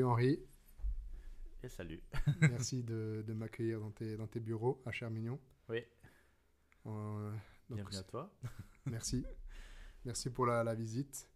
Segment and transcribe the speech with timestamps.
[0.00, 0.40] Salut Henri.
[1.62, 2.02] Et salut.
[2.40, 5.38] Merci de, de m'accueillir dans tes, dans tes bureaux à Chermignon.
[5.68, 5.84] Oui.
[6.86, 7.30] Euh,
[7.68, 8.34] donc, Bienvenue à toi.
[8.86, 9.26] merci.
[10.06, 11.28] Merci pour la, la visite.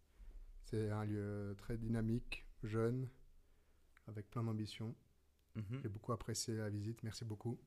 [0.63, 3.07] C'est un lieu très dynamique, jeune,
[4.07, 4.95] avec plein d'ambition.
[5.57, 5.81] Mhm.
[5.83, 7.03] J'ai beaucoup apprécié la visite.
[7.03, 7.61] Merci beaucoup.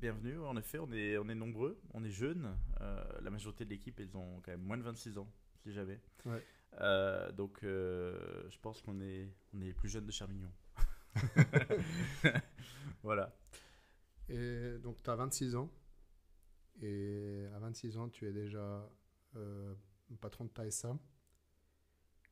[0.00, 0.38] Bienvenue.
[0.40, 2.54] En effet, on est, on est nombreux, on est jeunes.
[2.82, 5.32] Euh, la majorité de l'équipe, ils ont quand même moins de 26 ans,
[5.62, 5.98] si jamais.
[6.26, 6.44] Ouais.
[6.80, 8.18] Euh, donc, euh,
[8.50, 10.50] je pense qu'on est, on est les plus jeunes de Charmignon.
[13.02, 13.32] voilà.
[14.28, 15.70] Et donc, tu as 26 ans.
[16.82, 18.88] Et à 26 ans, tu es déjà
[19.36, 19.74] euh,
[20.20, 20.96] patron de ta SA.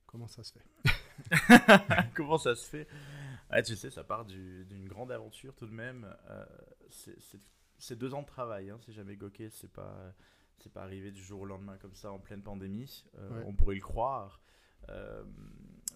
[0.06, 0.64] Comment ça se fait
[2.14, 2.86] Comment ça se fait?
[3.50, 6.14] Ah, Tu sais, ça part du- d'une grande aventure tout de même.
[6.30, 6.44] Euh,
[6.90, 7.16] c'est-
[7.96, 10.14] deux ans de travail, hein, si jamais Goké, c'est pas,
[10.62, 13.04] c'est pas arrivé du jour au lendemain comme ça en pleine pandémie.
[13.18, 13.44] Euh, Ouais.
[13.46, 14.40] On pourrait le croire.
[14.88, 15.24] Euh,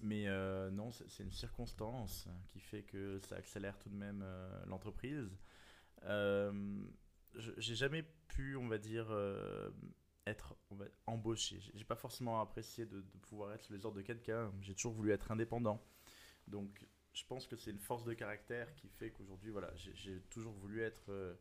[0.02, 4.24] mais euh, non, c'est une circonstance qui fait que ça accélère tout de même
[4.66, 5.30] l'entreprise.
[7.58, 9.08] J'ai jamais pu, on va dire,
[10.26, 11.60] être on va- embauché.
[11.74, 14.52] J'ai pas forcément apprécié de, de pouvoir être sous les ordres de quelqu'un.
[14.60, 15.82] J'ai toujours voulu être indépendant.
[16.48, 20.20] Donc, je pense que c'est une force de caractère qui fait qu'aujourd'hui, voilà, j'ai- j'ai
[20.30, 21.34] toujours voulu être euh,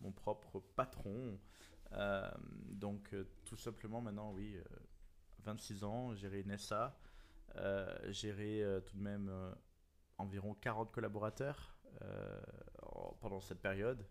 [0.00, 1.38] mon propre patron.
[1.92, 2.30] Euh,
[2.70, 4.62] donc, euh, tout simplement, maintenant, oui, euh,
[5.44, 6.98] 26 ans, gérer une SA,
[7.56, 9.52] euh, gérer euh, tout de même euh,
[10.18, 12.40] environ 40 collaborateurs euh,
[12.82, 14.04] en- pendant cette période.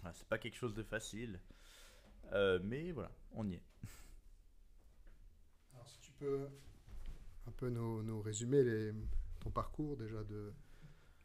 [0.00, 1.40] Voilà, c'est pas quelque chose de facile.
[2.32, 3.62] Euh, mais voilà, on y est.
[5.74, 6.48] Alors, si tu peux
[7.46, 8.92] un peu nous, nous résumer
[9.40, 10.52] ton parcours déjà de.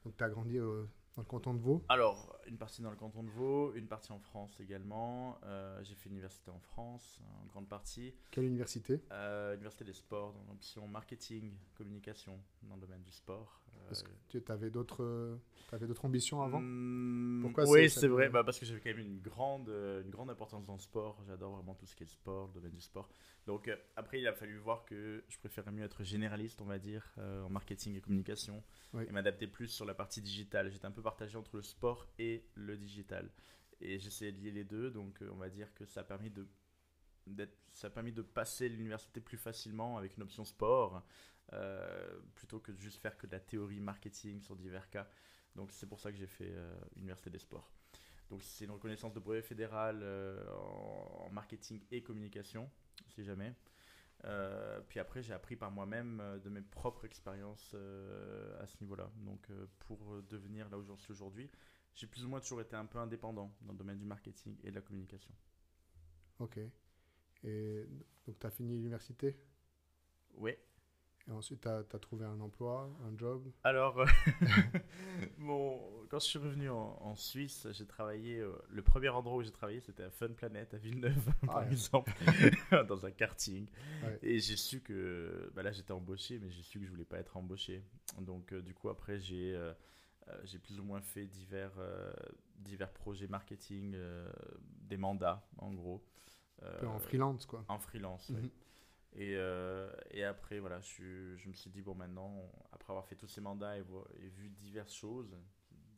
[0.06, 1.83] Donc, tu as grandi au- dans le canton de Vaud.
[1.89, 5.38] Alors, une partie dans le canton de Vaud, une partie en France également.
[5.44, 8.13] Euh, j'ai fait l'université en France, en grande partie.
[8.31, 9.02] Quelle université?
[9.11, 13.64] Euh, Université des sports, dans l'option marketing, communication, dans le domaine du sport.
[13.75, 15.39] Euh, Parce que tu avais d'autres
[15.71, 16.59] avais d'autres ambitions avant?
[16.61, 20.09] Hmm, Pourquoi Oui, c'est- vrai, bah, parce que j'avais quand même une grande, euh, une
[20.09, 21.21] grande importance dans le sport.
[21.27, 23.09] J'adore vraiment tout ce qui est le sport, le domaine du sport.
[23.45, 26.80] Donc euh, après, il a fallu voir que je préférais mieux être généraliste, on va
[26.80, 28.63] dire, euh, en marketing et communication,
[28.93, 29.03] Oui.
[29.08, 30.71] et m'adapter plus sur la partie digitale.
[30.71, 33.30] J'étais un peu partagé entre le sport et le digital.
[33.81, 36.30] Et j'essayais de lier les deux, donc euh, on va dire que ça a permis
[36.30, 36.47] de
[37.73, 41.03] ça a permis de passer l'université plus facilement avec une option sport
[41.53, 45.08] euh, plutôt que de juste faire que de la théorie marketing sur divers cas.
[45.55, 47.71] Donc c'est pour ça que j'ai fait euh, Université des sports.
[48.30, 52.69] Donc c'est une reconnaissance de brevet fédéral euh, en, en marketing et communication,
[53.08, 53.53] si jamais.
[54.23, 57.75] Euh, puis après j'ai appris par moi-même de mes propres expériences
[58.59, 59.11] à ce niveau-là.
[59.17, 59.49] Donc
[59.80, 61.49] pour devenir là où j'en suis aujourd'hui,
[61.93, 64.69] j'ai plus ou moins toujours été un peu indépendant dans le domaine du marketing et
[64.69, 65.33] de la communication.
[66.39, 66.59] Ok.
[67.44, 67.86] Et
[68.26, 69.38] donc, tu as fini l'université?
[70.36, 70.60] Ouais.
[71.28, 73.50] et ensuite tu as, trouvé un emploi, un job?
[73.64, 74.06] Alors, euh,
[75.38, 75.80] bon,
[76.10, 78.40] quand je suis revenu en, en Suisse, j'ai travaillé.
[78.40, 81.72] euh, le premier endroit où j'ai travaillé, c'était à Fun Planet à Villeneuve, par ouais.
[81.72, 82.12] exemple,
[82.88, 83.67] dans un karting.
[84.02, 84.20] Ouais.
[84.22, 85.52] Et j'ai su que.
[85.56, 87.84] Bah là, j'étais embauché, mais j'ai su que je voulais pas être embauché.
[88.22, 89.56] Donc, euh, du coup, après, j'ai.
[89.56, 89.73] euh,
[90.28, 92.12] euh, j'ai plus ou moins fait divers, euh,
[92.58, 94.28] divers projets marketing, euh,
[94.82, 96.04] des mandats en gros.
[96.61, 97.66] Un peu en Euh, freelance, quoi.
[97.67, 98.42] en freelance, oui.
[98.42, 98.49] Mhm.
[99.17, 103.16] Et, euh, et après, voilà, je, je me suis dit, bon, maintenant, après avoir fait
[103.16, 103.83] tous ces mandats et,
[104.30, 105.33] vu diverses choses,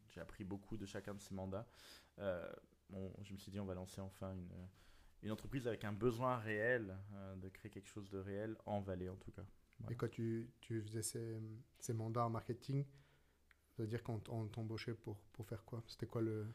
[0.10, 1.68] j'ai appris beaucoup de chacun de ces mandats.
[2.20, 2.48] euh,
[2.90, 4.50] bon, je me suis dit, on va lancer enfin une,
[5.24, 9.10] une entreprise avec un besoin réel euh, de créer quelque chose de réel en Valais,
[9.10, 9.46] en tout cas.
[9.80, 9.94] Voilà.
[9.94, 11.40] Et quand tu, tu faisais ces,
[11.80, 12.86] ces mandats en marketing,
[13.72, 15.84] ça veut dire qu'on t'embauchait pour, pour faire quoi?
[15.88, 16.48] C'était quoi le.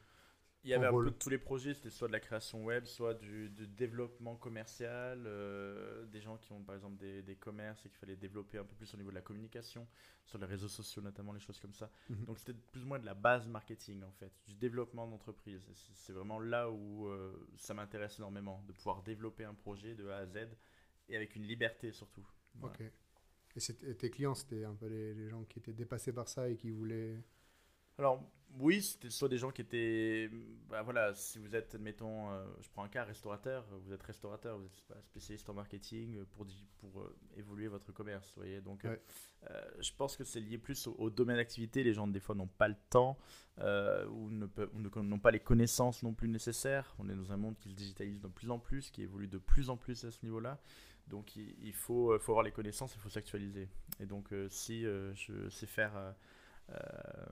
[0.65, 2.85] Il y avait un peu de tous les projets, c'était soit de la création web,
[2.85, 7.85] soit du, du développement commercial, euh, des gens qui ont par exemple des, des commerces
[7.85, 9.89] et qu'il fallait développer un peu plus au niveau de la communication,
[10.25, 11.91] sur les réseaux sociaux notamment, les choses comme ça.
[12.09, 12.25] Mhm.
[12.27, 15.67] Donc c'était plus ou moins de la base marketing en fait, du développement d'entreprise.
[15.95, 20.19] C'est- vraiment là où euh, ça m'intéresse énormément, de pouvoir développer un projet de A
[20.19, 20.49] à Z
[21.09, 22.25] et avec une liberté surtout.
[22.55, 22.75] Voilà.
[22.75, 22.83] Ok.
[23.57, 26.49] Et, et tes clients, c'était un peu les, les gens qui étaient dépassés par ça
[26.49, 27.19] et qui voulaient.
[27.99, 28.23] Alors,
[28.59, 30.31] oui, c'était soit des gens qui étaient.
[30.69, 34.59] Bah voilà, si vous êtes, mettons, euh, je prends un cas, restaurateur, vous êtes restaurateur,
[34.59, 36.47] vous êtes pas spécialiste en marketing euh, pour,
[36.79, 38.61] pour euh, évoluer votre commerce, vous voyez.
[38.61, 39.01] Donc, Ouais.
[39.51, 41.83] euh, je pense que c'est lié plus au, au domaine d'activité.
[41.83, 43.19] Les gens, des fois, n'ont pas le temps
[43.59, 46.95] ou n'ont pas les connaissances non plus nécessaires.
[46.99, 49.39] On est dans un monde qui se digitalise de plus en plus, qui évolue de
[49.39, 50.61] plus en plus à ce niveau-là.
[51.09, 53.69] Donc, il, il faut, faut avoir les connaissances, il faut s'actualiser.
[54.01, 56.15] Et donc, si je sais faire.
[56.73, 57.27] Euh,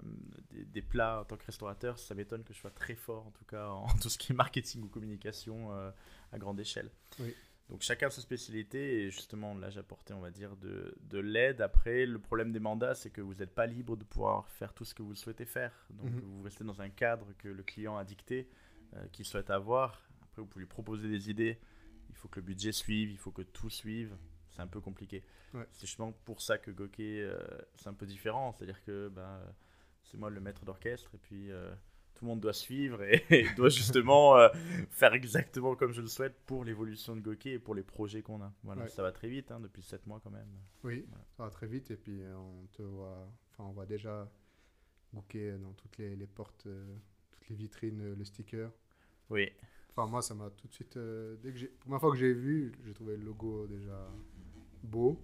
[0.50, 3.31] des, des plats en tant que restaurateur, ça m'étonne que je sois très fort en
[3.31, 5.90] tout cas en tout ce qui est marketing ou communication euh,
[6.32, 6.90] à grande échelle.
[7.19, 7.34] Oui.
[7.69, 11.60] Donc chacun sa spécialité et justement là j'apportais on va dire de, de l'aide.
[11.60, 14.84] Après le problème des mandats c'est que vous n'êtes pas libre de pouvoir faire tout
[14.84, 15.86] ce que vous souhaitez faire.
[15.90, 16.20] Donc Mhm.
[16.20, 18.48] vous restez dans un cadre que le client a dicté,
[18.96, 20.02] euh, qu'il souhaite avoir.
[20.22, 21.58] Après vous pouvez lui proposer des idées.
[22.08, 24.16] Il faut que le budget suive, il faut que tout suive.
[24.50, 25.23] C'est un peu compliqué.
[25.55, 25.67] Ouais.
[25.73, 27.38] C'est justement pour ça que Goké euh,
[27.76, 28.52] c'est un peu différent.
[28.52, 29.50] C'est-à-dire que ben, euh,
[30.05, 31.73] c'est moi le maître d'orchestre et puis euh,
[32.14, 34.49] tout le monde doit suivre et, et doit justement euh,
[34.91, 38.43] faire exactement comme je le souhaite pour l'évolution de Goké et pour les projets qu'on
[38.43, 38.52] a.
[38.64, 38.88] Voilà, Ouais.
[38.88, 40.49] ça va très vite hein, depuis 7 mois quand même.
[40.85, 41.25] Oui, Voilà.
[41.37, 44.29] ça va très vite et puis on te voit, enfin on voit déjà
[45.12, 46.67] booker dans toutes les, les portes,
[47.31, 48.70] toutes les vitrines, le sticker.
[49.31, 49.50] Oui,
[49.91, 50.96] Enfin moi ça m'a tout de suite,
[51.43, 54.08] dès que j'ai, première fois que j'ai vu, j'ai trouvé le logo déjà
[54.82, 55.21] beau,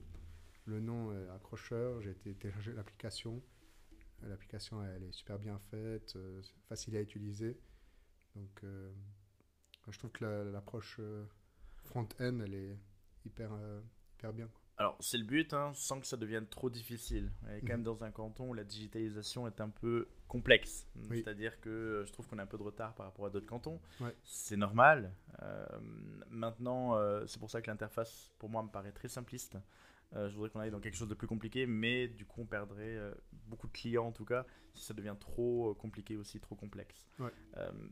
[0.67, 2.37] le nom est accrocheur, j'ai été
[2.75, 3.43] l'application.
[4.23, 7.59] L'application elle est super bien faite, euh, facile à utiliser.
[8.35, 8.93] Donc euh,
[9.89, 11.25] je trouve que la- l'approche euh,
[11.85, 12.79] front-end elle est
[13.25, 13.53] hyper,
[14.15, 14.51] hyper bien.
[14.79, 17.33] Alors, c'est le but, hein, sans que ça devienne trop difficile.
[17.45, 17.73] On est quand Mhm.
[17.73, 20.87] même dans un canton où la digitalisation est un peu complexe.
[21.09, 21.19] Oui.
[21.23, 23.47] C'est-à-dire que euh, je trouve qu'on a un peu de retard par rapport à d'autres
[23.47, 23.81] cantons.
[24.01, 24.15] Ouais.
[24.23, 25.13] C'est normal.
[25.43, 25.65] Euh,
[26.29, 29.57] maintenant, euh, c'est pour ça que l'interface, pour moi, me paraît très simpliste.
[30.15, 32.47] Euh, je voudrais qu'on aille dans quelque chose de plus compliqué, mais du coup, on
[32.47, 32.99] perdrait
[33.47, 34.45] beaucoup de clients, en tout cas,
[34.75, 37.03] si ça devient trop compliqué aussi, trop complexe.
[37.19, 37.33] Ouais.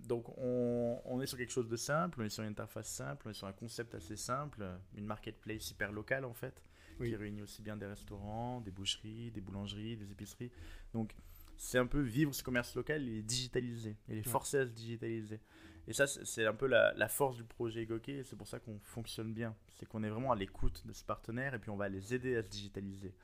[0.06, 3.26] Donc, on, on est sur quelque chose de simple, on est sur une interface simple,
[3.26, 4.64] on est sur un concept assez simple,
[4.96, 6.62] une marketplace hyper locale, en fait
[7.00, 7.08] Oui.
[7.10, 10.50] qui réunit aussi bien des restaurants, des boucheries, des boulangeries, des épiceries.
[10.92, 11.14] Donc,
[11.56, 15.40] c'est un peu vivre ce commerce local et digitaliser, et les forcer à se digitaliser.
[15.86, 18.58] Et ça, c'est un peu la, la force du projet Goké, et c'est pour ça
[18.58, 19.54] qu'on fonctionne bien.
[19.78, 22.36] C'est qu'on est vraiment à l'écoute de ces partenaires, et puis on va les aider
[22.36, 23.14] à se digitaliser.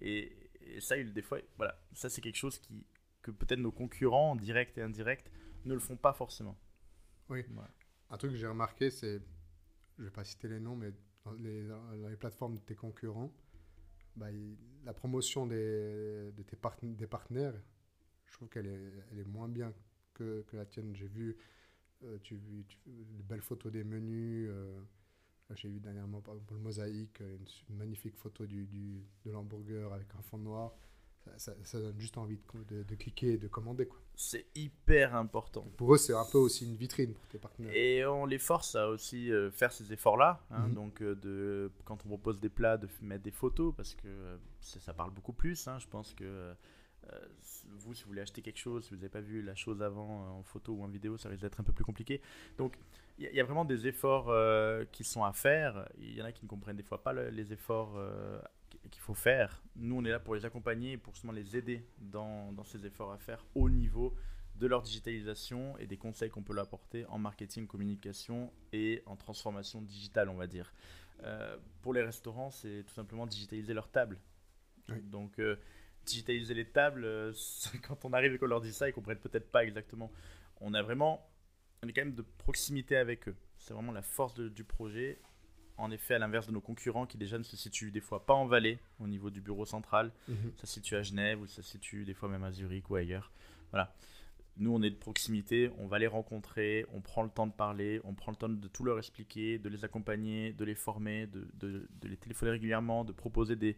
[0.00, 0.32] Et,
[0.62, 2.84] et ça, il- des fois, voilà, ça c'est quelque chose qui,
[3.22, 5.30] que peut-être nos concurrents, directs et indirects,
[5.64, 6.58] ne le font pas forcément.
[7.28, 7.44] Oui.
[7.50, 7.70] Voilà.
[8.10, 9.22] Un truc que j'ai remarqué, c'est,
[9.98, 10.92] je vais pas citer les noms, mais
[11.38, 11.62] les,
[12.08, 13.32] les plateformes de tes concurrents,
[14.16, 14.26] bah,
[14.84, 17.54] la promotion des, des partenaires,
[18.26, 19.72] je trouve qu'elle est, moins bien
[20.14, 20.94] que, la tienne.
[20.94, 21.36] J'ai vu,
[22.04, 24.48] euh, tu, de belles photos des menus.
[24.50, 24.80] euh,
[25.54, 28.66] j'ai vu dernièrement, par exemple, le mosaïque, une, magnifique photo du-
[29.24, 30.72] de l'hamburger avec un fond noir.
[31.24, 33.86] Ça, ça- ça donne juste envie de, co- de- de cliquer et de commander.
[33.86, 33.98] Quoi.
[34.16, 35.66] C'est hyper important.
[35.76, 37.72] Pour eux, c'est un peu aussi une vitrine pour tes partenaires.
[37.74, 40.40] Et on les force à aussi euh, faire ces efforts-là.
[40.50, 40.68] hein.
[40.68, 40.74] Mhm.
[40.74, 44.36] Donc, euh, de, quand on propose des plats, de mettre des photos, parce que euh,
[44.60, 45.68] ça, parle beaucoup plus.
[45.68, 45.78] hein.
[45.78, 46.54] Je pense que euh,
[47.78, 50.38] vous, si vous voulez acheter quelque chose, si vous n'avez pas vu la chose avant
[50.38, 52.20] en photo ou en vidéo, ça risque d'être un peu plus compliqué.
[52.58, 52.76] Donc,
[53.18, 55.86] il y, a- il y a vraiment des efforts euh, qui sont à faire.
[55.98, 58.40] Il y en a qui ne comprennent des fois pas le- les efforts euh,
[58.90, 59.62] qu'il faut faire.
[59.76, 62.84] Nous, on est là pour les accompagner et pour justement les aider dans, dans ces
[62.86, 64.14] efforts à faire au niveau
[64.56, 69.16] de leur digitalisation et des conseils qu'on peut leur apporter en marketing, communication et en
[69.16, 70.72] transformation digitale, on va dire.
[71.22, 74.18] Euh, pour les restaurants, c'est tout simplement digitaliser leur table.
[74.90, 75.00] Oui.
[75.02, 75.56] Donc, euh,
[76.04, 77.32] digitaliser les tables, euh,
[77.86, 80.10] quand on arrive et qu'on leur dit ça, ils comprennent peut-être pas exactement.
[80.60, 81.26] On a vraiment,
[81.82, 83.36] on est quand même de proximité avec eux.
[83.56, 85.20] C'est vraiment la force de- du projet.
[85.76, 88.34] En effet, à l'inverse de nos concurrents qui déjà ne se situent des fois pas
[88.34, 90.52] en Valais, au niveau du bureau central, Mhm.
[90.56, 92.96] ça se situe à Genève ou ça se situe des fois même à Zurich ou
[92.96, 93.32] ailleurs.
[93.70, 93.94] Voilà.
[94.56, 98.00] Nous, on est de proximité, on va les rencontrer, on prend le temps de parler,
[98.04, 101.48] on prend le temps de tout leur expliquer, de les accompagner, de les former, de,
[101.54, 103.76] de- de les téléphoner régulièrement, de proposer des,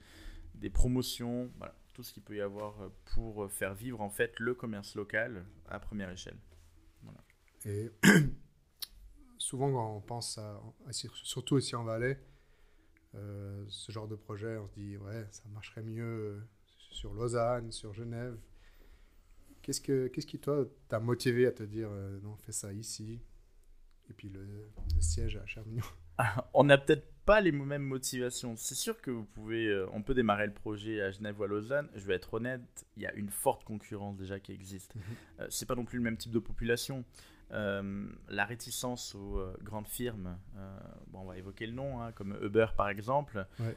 [0.57, 4.41] des promotions, voilà, tout ce qu'il peut y avoir euh, pour faire vivre en fait
[4.41, 6.37] le commerce local à première échelle.
[7.65, 7.91] Et
[9.43, 12.19] souvent, quand on pense à, à- surtout ici en Valais,
[13.15, 16.41] euh, ce genre de projet, on se dit, ouais, ça marcherait mieux euh,
[16.91, 18.39] sur Lausanne, sur Genève.
[19.63, 23.21] Qu'est-ce, que, qu'est-ce qui, toi, t'a motivé à te dire, euh, non, fais ça ici
[24.09, 25.85] Et puis le, le siège à Chermignon.
[26.55, 28.57] on n'a peut-être pas les mêmes motivations.
[28.57, 31.47] C'est sûr que vous pouvez, euh, on peut démarrer le projet à Genève ou à
[31.47, 31.89] Lausanne.
[31.95, 32.61] Je vais être honnête,
[32.97, 34.95] il y a une forte concurrence déjà qui existe.
[34.95, 35.03] Mhm.
[35.41, 37.05] Euh, c'est pas non plus le même type de population.
[37.53, 40.79] Euh, la réticence aux euh, grandes firmes, euh,
[41.09, 43.77] bon, on va évoquer le nom, hein, comme Uber par exemple, Ouais.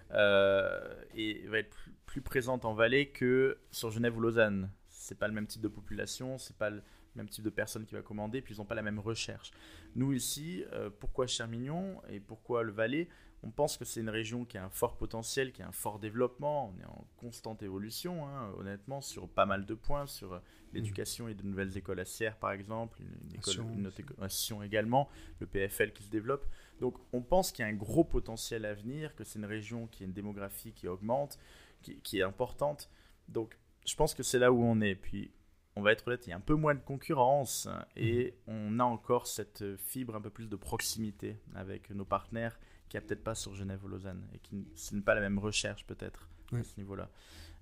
[1.13, 4.71] et va être plus, présente en Valais que sur Genève ou Lausanne.
[4.89, 6.81] C'est pas le même type de population, c'est pas le
[7.15, 9.51] même type de personne qui va commander, puis ils n'ont pas la même recherche.
[9.95, 10.63] Nous ici,
[10.99, 13.09] pourquoi Chermignon et pourquoi le Valais?
[13.43, 15.99] On pense que c'est une région qui a un fort potentiel, qui a un fort
[15.99, 16.73] développement.
[16.73, 20.39] On est en constante évolution, hein, honnêtement, sur pas mal de points, sur euh,
[20.73, 24.65] l'éducation et de nouvelles écoles à Sierre, par exemple, une, école, une autre école à
[24.65, 26.45] également, le PFL qui se développe.
[26.79, 29.87] Donc on pense qu'il y a un gros potentiel à venir, que c'est une région
[29.87, 31.37] qui a une démographie qui augmente,
[31.81, 32.89] qui, qui est importante.
[33.29, 34.95] Donc je pense que c'est là où on est.
[34.95, 35.31] Puis
[35.75, 38.83] on va être honnête, il y a un peu moins de concurrence et on a
[38.83, 42.57] encore cette fibre un peu plus de proximité avec nos partenaires
[42.95, 45.21] qu'il n'y a peut-être pas sur Genève ou Lausanne et qui ce n'est pas la
[45.21, 47.09] même recherche peut-être à ce niveau-là.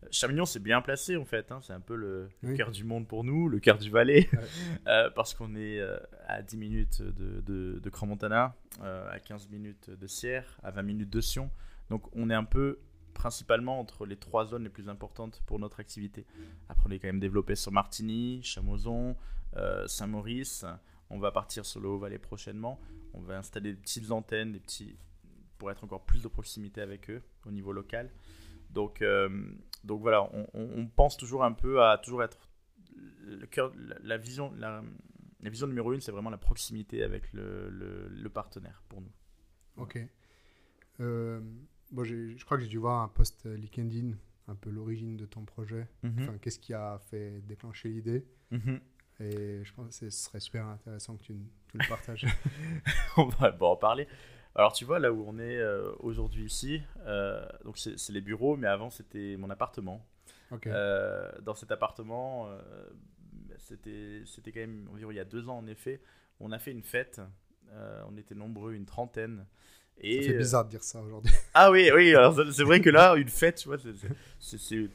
[0.03, 1.51] Euh, Chamignon, c'est bien placé en fait.
[1.51, 2.55] hein, C'est un peu le, Oui.
[2.55, 4.39] cœur du monde pour nous, le cœur du Valais, Ouais.
[4.87, 5.97] Euh, parce qu'on est euh,
[6.27, 7.91] à 10 minutes de, de, de
[8.81, 11.49] euh, à 15 minutes de Sierre, à 20 minutes de Sion.
[11.89, 12.79] Donc on est un peu
[13.13, 16.25] principalement entre les trois zones les plus importantes pour notre activité.
[16.69, 19.15] Après, on est quand même développé sur Martigny, Chamozon,
[19.85, 20.65] Saint-Maurice.
[21.11, 22.79] On va partir sur le Haut-Valais prochainement.
[23.13, 24.97] On va installer des petites antennes, des petits
[25.63, 28.11] pour être encore plus de proximité avec eux au niveau local.
[28.69, 29.29] Donc, euh,
[29.85, 32.49] donc voilà, on, pense toujours un peu à toujours être
[33.21, 34.83] le cœur, la, la vision, la,
[35.39, 39.11] la vision numéro une, c'est vraiment la proximité avec le, le- le partenaire pour nous.
[39.77, 39.97] Ok.
[40.99, 41.39] Euh,
[41.91, 44.17] bon, je crois que j'ai dû voir un post LinkedIn,
[44.49, 45.87] un peu l'origine de ton projet.
[46.03, 48.25] Enfin, qu'est-ce qui a fait déclencher l'idée?
[48.51, 48.81] Mhm.
[49.21, 51.33] Et je pense que ce serait super intéressant que tu,
[51.69, 52.25] tu le partages.
[53.15, 54.09] on va bon, en parler.
[54.55, 58.55] Alors tu vois là où on est euh, aujourd'hui ici, euh, donc c'est les bureaux,
[58.55, 60.05] mais avant c'était mon appartement.
[60.67, 62.61] Euh, dans cet appartement, euh,
[63.57, 66.01] c'était c'était quand même environ il y a deux ans en effet,
[66.39, 67.21] on a fait une fête.
[68.07, 69.47] On était nombreux, une trentaine.
[69.97, 71.33] Et ça fait bizarre de dire ça aujourd'hui.
[71.55, 72.13] Ah oui, oui,
[72.51, 73.77] c'est- vrai que là, une fête, tu vois,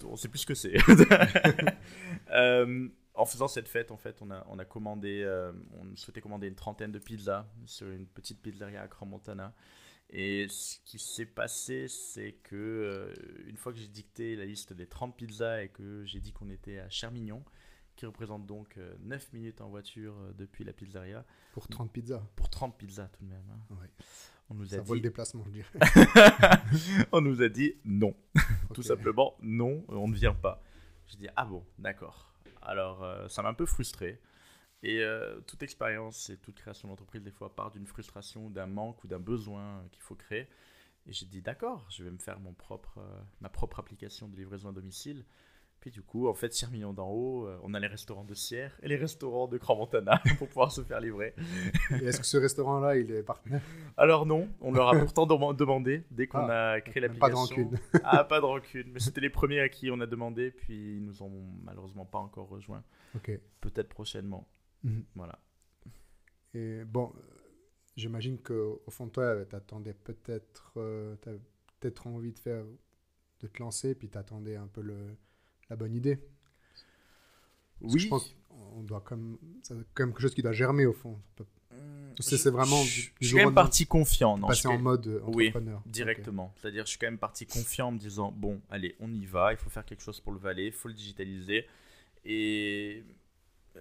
[0.04, 0.74] on sait plus ce que c'est.
[2.30, 2.88] Euh,
[3.18, 6.46] en faisant cette fête, en fait, on a, on a commandé, euh, on souhaitait commander
[6.48, 9.54] une trentaine de pizzas sur une petite pizzeria à Crans-Montana.
[10.10, 13.14] Et ce qui s'est passé, c'est que euh,
[13.46, 16.48] une fois que j'ai dicté la liste des 30 pizzas et que j'ai dit qu'on
[16.48, 17.44] était à Chermignon,
[17.94, 22.22] qui représente donc euh, 9 minutes en voiture euh, depuis la pizzeria, Pour 30 pizzas.
[22.37, 23.44] pour 30 pizzas tout de même.
[23.50, 23.75] hein.
[23.75, 23.88] Ouais.
[24.48, 25.68] On nous a Ça vaut le dit, déplacement, je dirais.
[27.12, 28.14] on nous a dit non.
[28.75, 30.62] Tout simplement, non, on ne vient pas.
[31.06, 32.27] J'ai dit, ah bon, d'accord.
[32.62, 34.20] Alors, euh, ça m'a un peu frustré.
[34.82, 39.02] Et euh, toute expérience et toute création d'entreprise, des fois, part d'une frustration, d'un manque
[39.04, 40.48] ou d'un besoin qu'il faut créer.
[41.06, 44.36] Et j'ai dit, d'accord, je vais me faire mon propre, euh, ma propre application de
[44.36, 45.24] livraison à domicile.
[45.80, 48.76] Puis du coup, en fait, Sierre-Mignon d'en haut, euh, on a les restaurants de Sierre
[48.82, 51.35] et les restaurants de Crans-Montana pour pouvoir se faire livrer.
[52.00, 53.62] Et est-ce que ce restaurant-là, il est partenaire?
[53.97, 57.06] Alors non, on leur a pourtant dem- demandé dès qu'on Ah, a créé Pas de
[57.06, 57.37] l'application.
[57.38, 57.78] rancune.
[58.02, 58.90] Ah, pas de rancune.
[58.92, 62.18] Mais c'était les premiers à qui on a demandé, puis ils nous ont malheureusement pas
[62.18, 62.82] encore rejoints.
[63.14, 63.30] Ok.
[63.61, 64.49] Peut-être prochainement.
[64.82, 65.04] Mhm.
[65.14, 65.38] Voilà.
[66.54, 67.20] Et bon, euh,
[67.97, 71.14] j'imagine qu'au fond de toi, tu attendais peut-être euh,
[71.78, 72.64] peut-être envie de faire
[73.40, 75.16] de te lancer, puis tu attendais un peu le,
[75.70, 76.16] la bonne idée.
[77.80, 78.00] Parce Oui.
[78.00, 81.18] Je pense qu'on doit comme c'est quand même quelque chose qui doit germer au fond.
[81.70, 84.37] Hum, C'est- je- c'est vraiment Je, je suis quand même parti confiant.
[84.38, 85.80] Non, je passer suis- en mode euh, Oui, entrepreneur.
[85.84, 85.92] Ok.
[85.92, 86.52] Directement.
[86.56, 89.52] C'est-à-dire, je suis quand même parti confiant en me disant bon, allez, on y va,
[89.52, 91.66] il faut faire quelque chose pour le Valais, il faut le digitaliser.
[92.25, 93.04] Et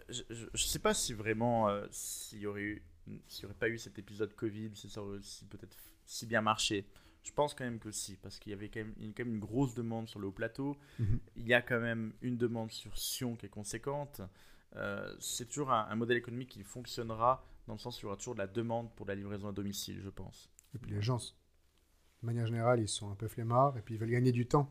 [0.10, 2.84] je, je, je sais pas si vraiment, euh, s'il y aurait eu,
[3.28, 5.76] s'il y aurait pas eu cet épisode Covid, si ça aurait aussi peut-être
[6.06, 6.86] si bien marché.
[7.28, 9.74] Je pense quand même que si, parce qu'il y avait quand même, quand une grosse
[9.76, 10.78] demande sur le haut plateau.
[11.00, 11.20] Mhm.
[11.36, 14.22] Il y a quand même une demande sur Sion qui est conséquente.
[14.78, 18.06] Euh, c'est toujours un, un modèle économique qui fonctionnera dans le sens où il y
[18.08, 20.50] aura toujours de la demande pour la livraison à domicile, je pense.
[20.74, 23.98] Et puis les gens, de manière générale, ils sont un peu flemmards et puis ils
[23.98, 24.70] veulent gagner du temps.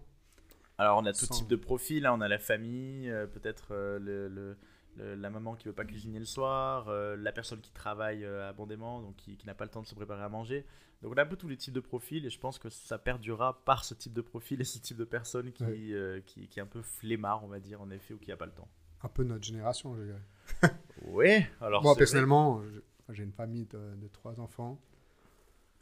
[0.78, 2.06] Alors, on a tout Sans- type de profil.
[2.06, 2.14] hein.
[2.16, 4.56] On a la famille, euh, peut-être euh, le, le-
[4.96, 8.48] le- la maman qui veut pas cuisiner le soir, euh, la personne qui travaille euh,
[8.48, 10.64] abondamment, donc qui, qui n'a pas le temps de se préparer à manger.
[11.02, 12.98] Donc, on a un peu tous les types de profils et je pense que ça
[12.98, 15.92] perdurera par ce type de profil et ce type de personne qui, Ouais.
[15.92, 18.36] euh, qui, qui est un peu flemmard, on va dire, en effet, ou qui n'a
[18.36, 18.68] pas le temps.
[19.02, 20.22] Un peu notre génération, je dirais.
[21.60, 22.62] Alors Moi, personnellement,
[23.10, 24.80] j'ai une famille de, de trois enfants.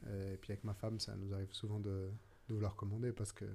[0.07, 2.11] Et puis avec ma femme, ça nous arrive souvent de,
[2.49, 3.47] de vouloir commander parce que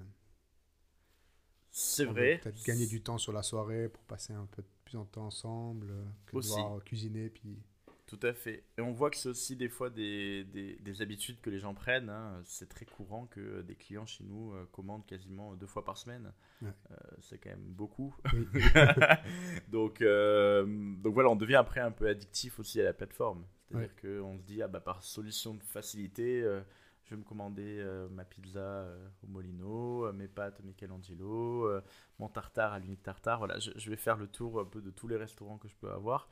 [1.71, 2.39] C'est vrai.
[2.41, 5.91] peut-être gagner du temps sur la soirée pour passer un peu plus de temps ensemble,
[5.91, 6.49] euh, que de Aussi.
[6.55, 7.29] devoir cuisiner.
[7.29, 7.61] Puis
[8.09, 8.63] Tout à fait.
[8.75, 11.75] Et on voit que c'est aussi des fois des, des, des habitudes que les gens
[11.75, 12.09] prennent.
[12.09, 12.41] hein.
[12.43, 16.33] C'est très courant que des clients chez nous euh, commandent quasiment deux fois par semaine.
[16.63, 16.69] Ouais.
[16.89, 18.15] Euh, c'est quand même beaucoup.
[18.33, 18.47] Oui.
[19.67, 20.65] donc, euh,
[20.97, 23.45] donc voilà, on devient après un peu addictif aussi à la plateforme.
[23.67, 26.61] C'est-à-dire qu'on se dit, ah bah, par solution de facilité, euh,
[27.03, 28.87] je vais me commander ma pizza
[29.23, 31.71] au Molino, mes pâtes au Michelangelo,
[32.17, 33.37] mon tartare à l'unique tartare.
[33.37, 35.75] Voilà, je, je vais faire le tour un peu de tous les restaurants que je
[35.75, 36.27] peux avoir.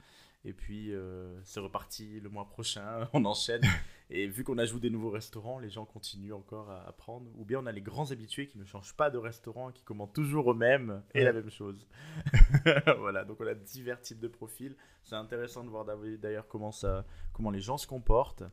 [0.45, 3.61] Et puis, euh, c'est reparti le mois prochain, on enchaîne.
[4.09, 7.29] Et vu qu'on ajoute des nouveaux restaurants, les gens continuent encore à, à prendre.
[7.37, 10.13] Ou bien on a les grands habitués qui ne changent pas de restaurant, qui commandent
[10.13, 11.25] toujours eux-mêmes et Ouais.
[11.25, 11.85] la même chose.
[12.99, 14.77] voilà, donc on a divers types de profils.
[15.03, 18.43] C'est intéressant de voir d'ailleurs comment, ça, comment les gens se comportent.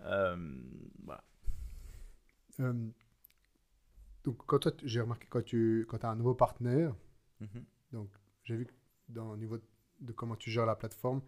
[0.00, 0.36] Euh,
[1.04, 1.22] voilà.
[2.60, 2.72] Euh,
[4.24, 6.94] donc, quand j'ai remarqué quand tu quand as un nouveau partenaire,
[7.40, 7.64] Mhm.
[7.92, 8.08] donc
[8.44, 8.72] j'ai vu que
[9.08, 9.64] dans, au niveau de
[10.12, 11.22] comment tu gères la plateforme,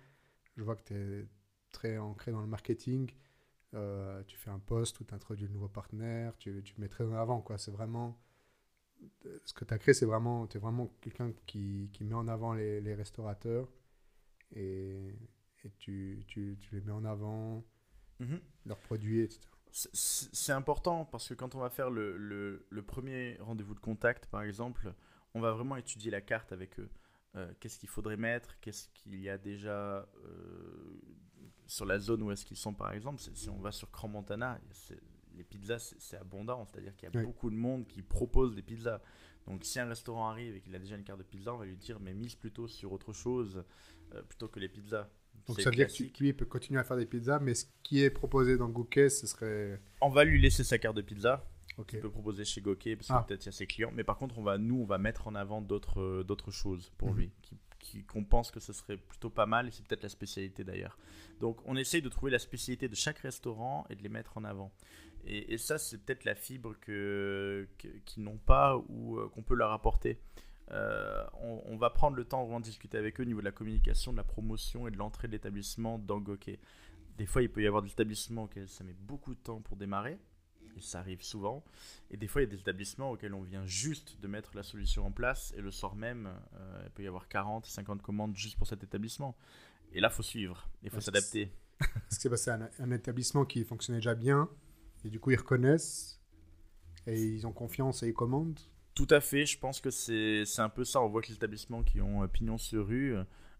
[0.56, 1.26] je vois que tu es
[1.72, 3.10] très ancré dans le marketing.
[3.74, 7.04] euh, tu fais un post où tu introduis le nouveau partenaire, tu, tu mets très
[7.04, 7.40] en avant.
[7.42, 7.58] quoi.
[7.58, 8.18] C'est vraiment.
[9.44, 10.46] Ce que tu as créé, c'est vraiment.
[10.46, 13.68] Tu es vraiment quelqu'un qui, qui, met en avant les, les restaurateurs
[14.54, 15.08] et,
[15.64, 17.64] et tu, tu, tu, les mets en avant,
[18.20, 18.40] Mhm.
[18.64, 19.40] leurs produits, etc.
[19.72, 19.90] C'est-
[20.34, 24.26] C'est important parce que quand on va faire le, le- le premier rendez-vous de contact,
[24.26, 24.94] par exemple,
[25.34, 26.88] on va vraiment étudier la carte avec eux.
[27.36, 28.58] Euh, qu'est-ce qu'il faudrait mettre?
[28.60, 31.00] Qu'est-ce qu'il y a déjà euh,
[31.66, 33.20] sur la zone où est-ce qu'ils sont, par exemple?
[33.34, 34.58] Si on va sur Grand Montana,
[35.36, 36.64] les pizzas, c'est abondant.
[36.64, 37.26] C'est-à-dire qu'il y a Oui.
[37.26, 39.00] beaucoup de monde qui propose des pizzas.
[39.46, 41.66] Donc si un restaurant arrive et qu'il a déjà une carte de pizza, on va
[41.66, 43.62] lui dire mais mise plutôt sur autre chose
[44.14, 45.08] euh, plutôt que les pizzas.
[45.46, 47.66] Donc ça veut dire que tu- lui, peut continuer à faire des pizzas, mais ce
[47.84, 49.80] qui est proposé dans Gookie, ce serait.
[50.00, 51.44] On va lui laisser sa carte de pizza.
[51.78, 51.86] Ok.
[51.88, 53.24] qu'il peut proposer chez Goké parce que Ah.
[53.26, 55.28] peut-être il y a ses clients mais par contre on va nous on va mettre
[55.28, 57.16] en avant d'autres euh, d'autres choses pour Mhm.
[57.18, 57.32] lui
[57.78, 60.98] qui, qu'on pense que ce serait plutôt pas mal et c'est peut-être la spécialité d'ailleurs
[61.40, 64.44] donc on essaye de trouver la spécialité de chaque restaurant et de les mettre en
[64.44, 64.72] avant
[65.24, 67.68] et, et ça c'est peut-être la fibre que,
[68.06, 70.18] qu'ils n'ont pas ou euh, qu'on peut leur apporter
[70.72, 73.52] Euh, on, on va prendre le temps de discuter avec eux au niveau de la
[73.52, 76.58] communication, de la promotion et de l'entrée de l'établissement dans Goké.
[77.18, 79.76] Des fois, il peut y avoir des établissements auxquels ça met beaucoup de temps pour
[79.76, 80.18] démarrer,
[80.76, 81.64] et ça arrive souvent.
[82.10, 84.62] Et des fois, il y a des établissements auxquels on vient juste de mettre la
[84.62, 88.36] solution en place, et le soir même, euh, il peut y avoir 40, 50 commandes
[88.36, 89.36] juste pour cet établissement.
[89.92, 91.52] Et là, il faut suivre, il faut s'adapter.
[91.78, 94.48] Parce que bah, c'est un, un établissement qui fonctionnait déjà bien,
[95.04, 96.20] et du coup ils reconnaissent,
[97.06, 98.58] et ils ont confiance et ils commandent.
[98.94, 101.00] Tout à fait, je pense que c'est un peu ça.
[101.02, 103.14] On voit que les établissements qui ont euh, pignon sur rue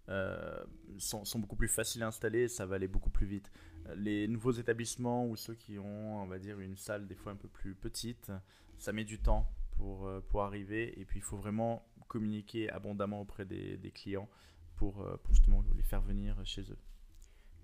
[0.08, 0.64] euh,
[0.99, 3.50] sont, sont beaucoup plus faciles à installer ça va aller beaucoup plus vite.
[3.95, 7.37] Les nouveaux établissements ou ceux qui ont, on va dire, une salle des fois un
[7.37, 8.33] peu plus petite,
[8.78, 13.21] ça met du temps pour, euh, pour arriver et puis il faut vraiment communiquer abondamment
[13.21, 14.28] auprès des, des clients
[14.76, 16.78] pour, euh, pour justement les faire venir chez eux.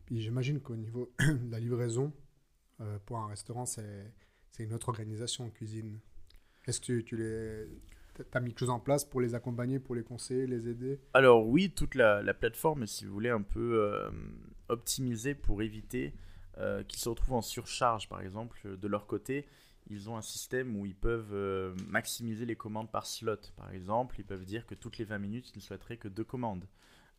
[0.07, 2.13] Puis j'imagine qu'au niveau de la livraison,
[2.81, 4.13] euh, pour un restaurant, c'est
[4.53, 5.99] c'est une autre organisation en cuisine.
[6.67, 7.67] Est-ce que tu, tu les...
[8.33, 11.01] as mis quelque chose en place pour les accompagner, pour les conseiller, les aider?
[11.15, 14.11] Alors oui, toute la, la plateforme si vous voulez, un peu euh,
[14.73, 16.15] optimisée pour éviter
[16.59, 19.47] euh, qu'ils se retrouvent en surcharge, par exemple, de leur côté.
[19.89, 23.37] Ils ont un système où ils peuvent euh, maximiser les commandes par slot.
[23.57, 26.25] Par exemple, ils peuvent dire que toutes les 20 minutes, ils ne souhaiteraient que deux
[26.25, 26.67] commandes.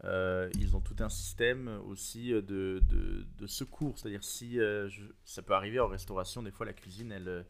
[0.06, 2.42] Euh, ils ont tout un système aussi de,
[2.82, 4.58] de, secours, c'est-à-dire si
[5.24, 7.46] ça peut arriver en restauration, des fois la cuisine elle,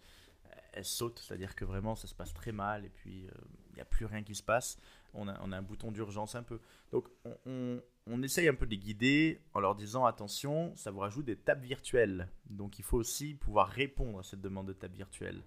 [0.73, 3.27] elle saute, c'est-à-dire que vraiment ça se passe très mal et puis
[3.71, 4.77] il n'y a plus rien qui se passe.
[5.13, 6.59] On a, un bouton d'urgence un peu.
[6.91, 7.07] Donc
[7.45, 11.35] on, essaye un peu de les guider en leur disant attention, ça vous rajoute des
[11.35, 12.29] tables virtuelles.
[12.49, 15.43] Donc il faut aussi pouvoir répondre à cette demande de table virtuelle.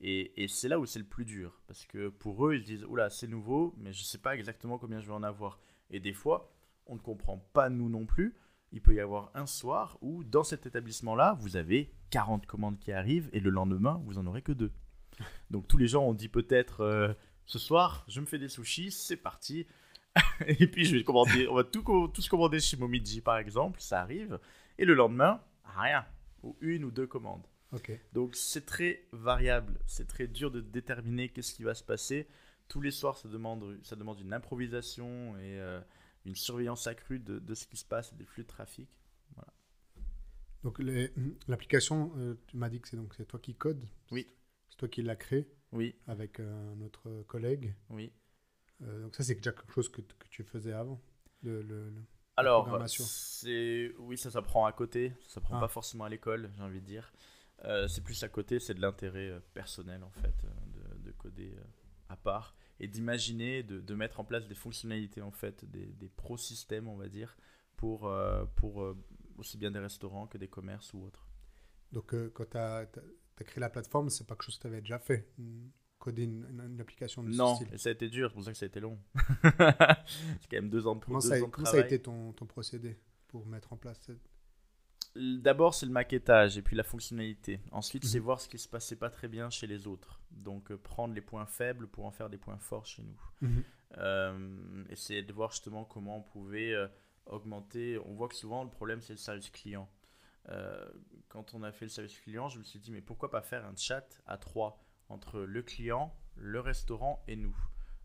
[0.00, 1.60] Et, c'est là où c'est le plus dur.
[1.66, 4.34] Parce que pour eux, ils se disent Oula, c'est nouveau, mais je ne sais pas
[4.34, 5.60] exactement combien je vais en avoir.
[5.90, 6.52] Et des fois,
[6.86, 8.34] on ne comprend pas nous non plus.
[8.72, 12.92] Il peut y avoir un soir où, dans cet établissement-là, vous avez 40 commandes qui
[12.92, 14.72] arrivent et le lendemain, vous en aurez que deux.
[15.50, 17.14] Donc tous les gens ont dit peut-être euh,
[17.46, 19.66] ce soir, je me fais des sushis, c'est parti.
[20.46, 21.82] et puis je vais commander, on va tout,
[22.14, 24.38] tous commander chez Momiji par exemple, ça arrive.
[24.78, 25.40] Et le lendemain,
[25.76, 26.04] rien.
[26.42, 27.46] Ou une ou deux commandes.
[27.72, 27.92] Ok.
[28.12, 32.28] Donc c'est très variable, c'est très dur de déterminer qu'est-ce qui va se passer.
[32.68, 35.80] Tous les soirs, ça demande, ça demande une improvisation et euh,
[36.24, 38.88] une surveillance accrue de, de ce qui se passe et des flux de trafic.
[40.62, 41.12] Donc les-
[41.46, 43.86] l'application, euh, tu m'as dit que c'est donc c'est toi qui code?
[44.10, 44.26] Oui.
[44.70, 47.74] C'est toi qui l'as créé Oui, avec euh, un autre collègue.
[47.90, 48.10] oui.
[48.82, 51.00] Euh, donc ça c'est déjà quelque chose que, que tu faisais avant.
[51.42, 52.02] Le, le- le-
[52.36, 55.60] Alors, c'est oui, ça s'apprend à côté, ça s'apprend Ah.
[55.60, 57.12] pas forcément à l'école, j'ai envie de dire.
[57.64, 60.34] Euh, c'est plus à côté, c'est de l'intérêt euh, personnel en fait,
[60.74, 61.56] de, de coder
[62.08, 66.08] à part et d'imaginer, de, de mettre en place des fonctionnalités en fait, des, des
[66.08, 67.36] pro-systèmes, on va dire,
[67.76, 68.12] pour,
[68.56, 68.94] pour
[69.38, 71.28] aussi bien des restaurants que des commerces ou autres.
[71.92, 72.88] Donc quand tu as,
[73.42, 75.28] créé la plateforme, c'est pas quelque chose que tu avais déjà fait.
[75.98, 77.68] Coder une, une- une application de ce Non, style.
[77.72, 78.98] et ça a été dur, c'est pour ça que ça a été long.
[79.42, 81.80] c'est quand même deux ans de, Comment, deux ça, a- ans de comment ça a
[81.80, 84.30] été ton, ton procédé pour mettre en place cette-
[85.16, 87.60] D'abord, c'est le maquettage et puis la fonctionnalité.
[87.70, 88.10] Ensuite, Mhm.
[88.10, 90.20] c'est voir ce qui se passait pas très bien chez les autres.
[90.32, 93.48] Donc, euh, prendre les points faibles pour en faire des points forts chez nous.
[93.98, 96.88] Euh, essayer de voir justement comment on pouvait euh,
[97.26, 97.96] augmenter.
[98.04, 99.88] On voit que souvent, le problème, c'est le service client.
[100.48, 100.86] Euh,
[101.28, 103.64] quand on a fait le service client, je me suis dit, mais pourquoi pas faire
[103.64, 107.56] un chat à trois entre le client, le restaurant et nous?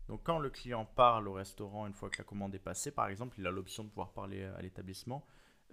[0.08, 3.08] Donc quand le client parle au restaurant une fois que la commande est passée, par
[3.08, 5.24] exemple, il a l'option de pouvoir parler à l'établissement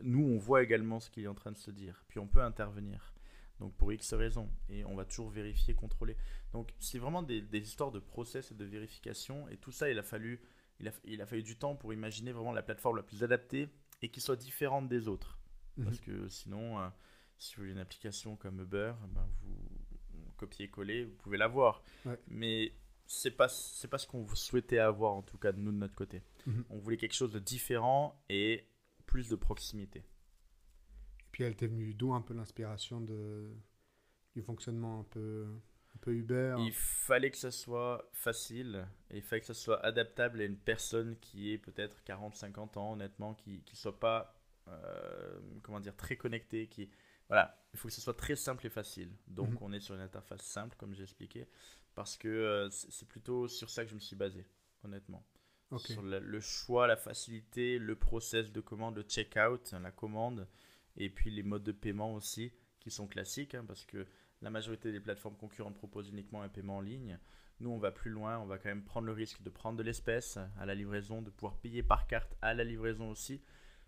[0.03, 2.03] nous, on voit également ce qu'il est en train de se dire.
[2.07, 3.13] Puis on peut intervenir.
[3.59, 4.49] Donc pour X raisons.
[4.69, 6.15] Et on va toujours vérifier, contrôler.
[6.53, 9.47] Donc c'est vraiment des, des histoires de process et de vérification.
[9.49, 10.41] Et tout ça, il a fallu,
[10.79, 13.69] il a, il a fallu du temps pour imaginer vraiment la plateforme la plus adaptée
[14.01, 15.36] et qui soit différente des autres.
[15.77, 15.85] Mhm.
[15.85, 16.89] Parce que sinon, euh,
[17.39, 21.83] Si vous voulez une application comme Uber, ben vous copiez-coller, vous pouvez l'avoir.
[22.05, 22.19] Ouais.
[22.27, 22.73] Mais
[23.05, 25.95] c'est pas c'est pas ce qu'on souhaitait avoir en tout cas de nous de notre
[25.95, 26.23] côté.
[26.47, 26.65] Mhm.
[26.69, 28.67] On voulait quelque chose de différent et
[29.05, 30.03] plus de proximité.
[31.31, 33.51] Puis elle t'est venue d'où un peu l'inspiration de
[34.35, 35.47] du fonctionnement un peu
[35.95, 36.55] un peu Uber?
[36.59, 40.57] Il fallait que ça soit facile et il fallait que ça soit adaptable à une
[40.57, 44.36] personne qui est peut-être 40-50 ans, honnêtement, qui ne soit pas
[44.69, 46.67] euh, comment dire, très connectée.
[46.67, 46.89] Qui...
[47.27, 49.11] Voilà, il faut que ce soit très simple et facile.
[49.27, 49.57] Donc Mhm.
[49.61, 51.47] on est sur une interface simple, comme j'ai expliqué,
[51.95, 54.45] parce que euh, c'est plutôt sur ça que je me suis basé,
[54.83, 55.25] honnêtement.
[55.79, 60.47] Sur le, le choix, la facilité, le process de commande, le checkout, la commande,
[60.95, 64.07] et puis les modes de paiement aussi, qui sont classiques, hein, parce que
[64.41, 67.19] la majorité des plateformes concurrentes proposent uniquement un paiement en ligne.
[67.59, 69.83] Nous, on va plus loin, on va quand même prendre le risque de prendre de
[69.83, 73.41] l'espèce à la livraison, de pouvoir payer par carte à la livraison aussi,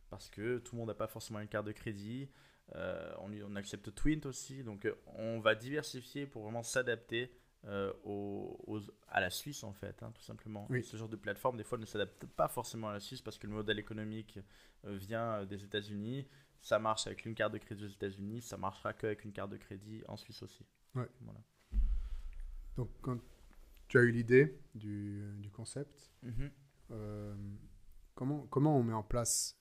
[0.09, 2.29] parce que tout le monde n'a pas forcément une carte de crédit.
[2.75, 7.31] Euh, on, on accepte Twint aussi, donc euh, on va diversifier pour vraiment s'adapter
[7.65, 10.65] euh, aux- aux- à la Suisse en fait, hein, tout simplement.
[10.69, 10.83] Oui.
[10.83, 13.47] Ce genre de plateforme, des fois, ne s'adapte pas forcément à la Suisse parce que
[13.47, 14.39] le modèle économique
[14.85, 16.25] vient des États-Unis.
[16.61, 19.57] Ça marche avec une carte de crédit aux États-Unis, ça marchera qu'avec une carte de
[19.57, 20.65] crédit en Suisse aussi.
[20.95, 21.07] Ouais.
[21.21, 21.39] Voilà.
[22.75, 23.17] Donc quand
[23.87, 26.51] tu as eu l'idée du, du concept, Mhm.
[26.91, 27.35] euh,
[28.19, 29.57] comment comment on met en place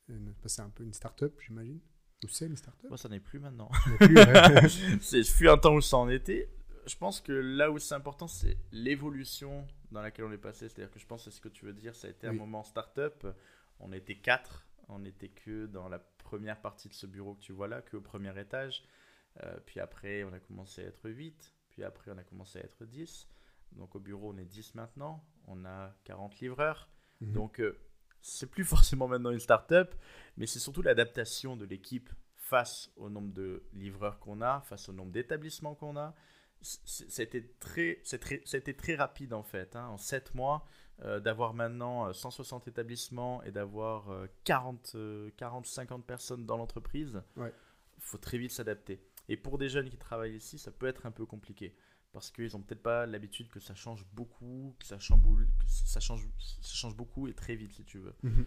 [0.47, 1.81] c'est un peu une start-up, j'imagine.
[2.25, 2.89] Ou c'est une start-up?
[2.89, 3.71] Moi, ça n'est plus maintenant.
[5.01, 6.51] C'est fut un temps où ça en était.
[6.85, 10.69] Je pense que là où c'est important, c'est l'évolution dans laquelle on est passé.
[10.69, 11.95] C'est-à-dire que je pense que c'est ce que tu veux dire.
[11.95, 13.25] Ça a été un moment start-up.
[13.79, 14.67] On était quatre.
[14.89, 18.01] On n'était que dans la première partie de ce bureau que tu vois là, qu'au
[18.01, 18.83] premier étage.
[19.45, 21.55] Euh, puis après, on a commencé à être 8.
[21.69, 23.29] Puis après, on a commencé à être 10.
[23.73, 25.25] Donc au bureau, on est 10 maintenant.
[25.47, 26.89] On a 40 livreurs.
[27.21, 27.33] Mhm.
[27.33, 27.79] Donc, euh,
[28.23, 29.95] c'est plus forcément maintenant une start-up,
[30.37, 34.93] mais c'est surtout l'adaptation de l'équipe face au nombre de livreurs qu'on a, face au
[34.93, 36.15] nombre d'établissements qu'on a.
[36.61, 39.77] C'était très, c'était très rapide en fait.
[39.77, 39.87] hein.
[39.89, 40.67] En 7 mois,
[41.05, 46.57] euh, d'avoir maintenant euh, 160 établissements et d'avoir euh, 40, euh, 40, 50 personnes dans
[46.57, 47.53] l'entreprise, il Ouais.
[48.01, 49.01] faut très vite s'adapter.
[49.29, 51.77] Et pour des jeunes qui travaillent ici, ça peut être un peu compliqué
[52.13, 56.01] parce qu'ils n'ont peut-être pas l'habitude que ça change beaucoup, que ça chamboule, que ça
[56.01, 58.15] change, ça change beaucoup et très vite si tu veux.
[58.23, 58.47] Mhm.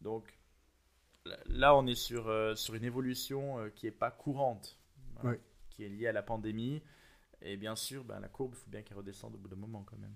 [0.00, 0.38] Donc
[1.46, 4.78] là- on est sur, euh, sur une évolution euh, qui n'est pas courante,
[5.14, 5.30] voilà,
[5.70, 6.82] qui est liée à la pandémie.
[7.40, 9.82] Et bien sûr, ben, la courbe, il faut bien qu'elle redescende au bout d'un moment
[9.84, 10.14] quand même.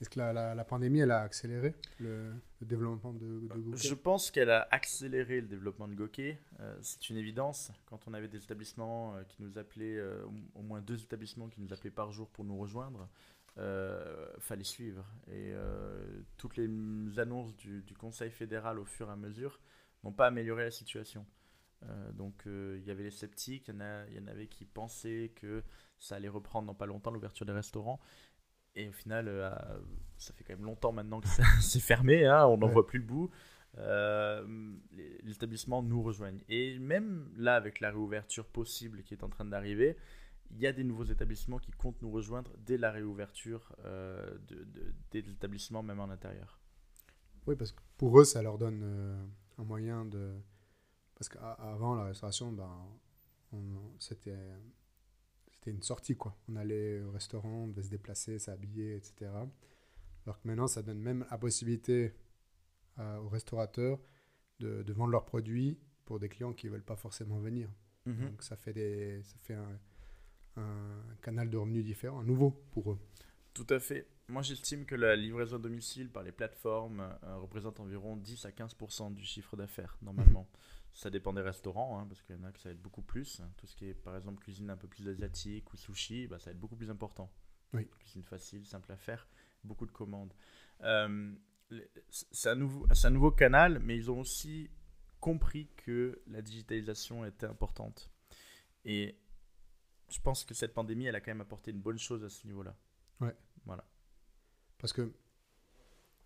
[0.00, 4.50] Est-ce que la, pandémie, elle a accéléré le, développement de, de Google Je pense qu'elle
[4.50, 6.38] a accéléré le développement de Gokey.
[6.60, 7.72] Euh, c'est une évidence.
[7.86, 10.22] Quand on avait des établissements euh, qui nous appelaient, euh,
[10.54, 13.08] au- moins deux établissements qui nous appelaient par jour pour nous rejoindre,
[13.56, 15.06] euh, fallait suivre.
[15.32, 15.54] Et
[16.36, 16.68] toutes les
[17.18, 19.60] annonces du, Conseil fédéral au fur et à mesure
[20.04, 21.24] n'ont pas amélioré la situation.
[22.14, 23.74] Donc il y avait les sceptiques, il
[24.10, 25.62] y, y en avait qui pensaient que
[25.98, 28.00] ça allait reprendre dans pas longtemps l'ouverture des restaurants.
[28.76, 29.50] Et au final, euh,
[30.18, 31.28] ça fait quand même longtemps maintenant que
[31.60, 32.72] c'est fermé, hein, on n'en Ouais.
[32.74, 33.30] voit plus le bout.
[33.78, 34.72] Euh,
[35.28, 36.40] établissements nous rejoignent.
[36.48, 39.96] Et même là, avec la réouverture possible qui est en train d'arriver,
[40.50, 44.64] il y a des nouveaux établissements qui comptent nous rejoindre dès la réouverture euh, de,
[44.64, 46.60] de- des établissements, même en intérieur.
[47.46, 48.82] Oui, parce que pour eux, ça leur donne
[49.58, 50.34] un moyen de.
[51.14, 52.70] Parce qu'avant la restauration, ben,
[53.98, 54.36] c'était
[55.66, 56.36] c'était une sortie, quoi.
[56.48, 59.32] On allait au restaurant, on devait se déplacer, s'habiller, etc.
[60.24, 62.14] Alors que maintenant, ça donne même la possibilité
[62.96, 63.98] à- aux restaurateurs
[64.60, 67.68] de, de vendre leurs produits pour des clients qui ne veulent pas forcément venir.
[68.06, 68.30] Mhm.
[68.30, 69.78] Donc ça fait, des, ça fait un,
[70.56, 72.98] un canal de revenus différent, un nouveau pour eux.
[73.52, 74.06] Tout à fait.
[74.28, 78.50] Moi, j'estime que la livraison à domicile par les plateformes euh, représente environ 10 à
[78.50, 80.48] 15% du chiffre d'affaires, normalement.
[80.98, 83.02] Ça dépend des restaurants, hein, parce qu'il y en a que ça va être beaucoup
[83.02, 83.42] plus.
[83.58, 86.46] Tout ce qui est, par exemple, cuisine un peu plus asiatique ou sushi, bah, ça
[86.46, 87.30] va être beaucoup plus important.
[87.74, 87.86] Oui.
[87.98, 89.28] Cuisine facile, simple à faire,
[89.62, 90.32] beaucoup de commandes.
[90.80, 91.34] Euh,
[92.08, 94.70] c'est un, nouveau- un nouveau canal, mais ils ont aussi
[95.20, 98.10] compris que la digitalisation était importante.
[98.86, 99.18] Et
[100.08, 102.46] je pense que cette pandémie, elle a quand même apporté une bonne chose à ce
[102.46, 102.74] niveau-là.
[104.78, 105.12] Parce que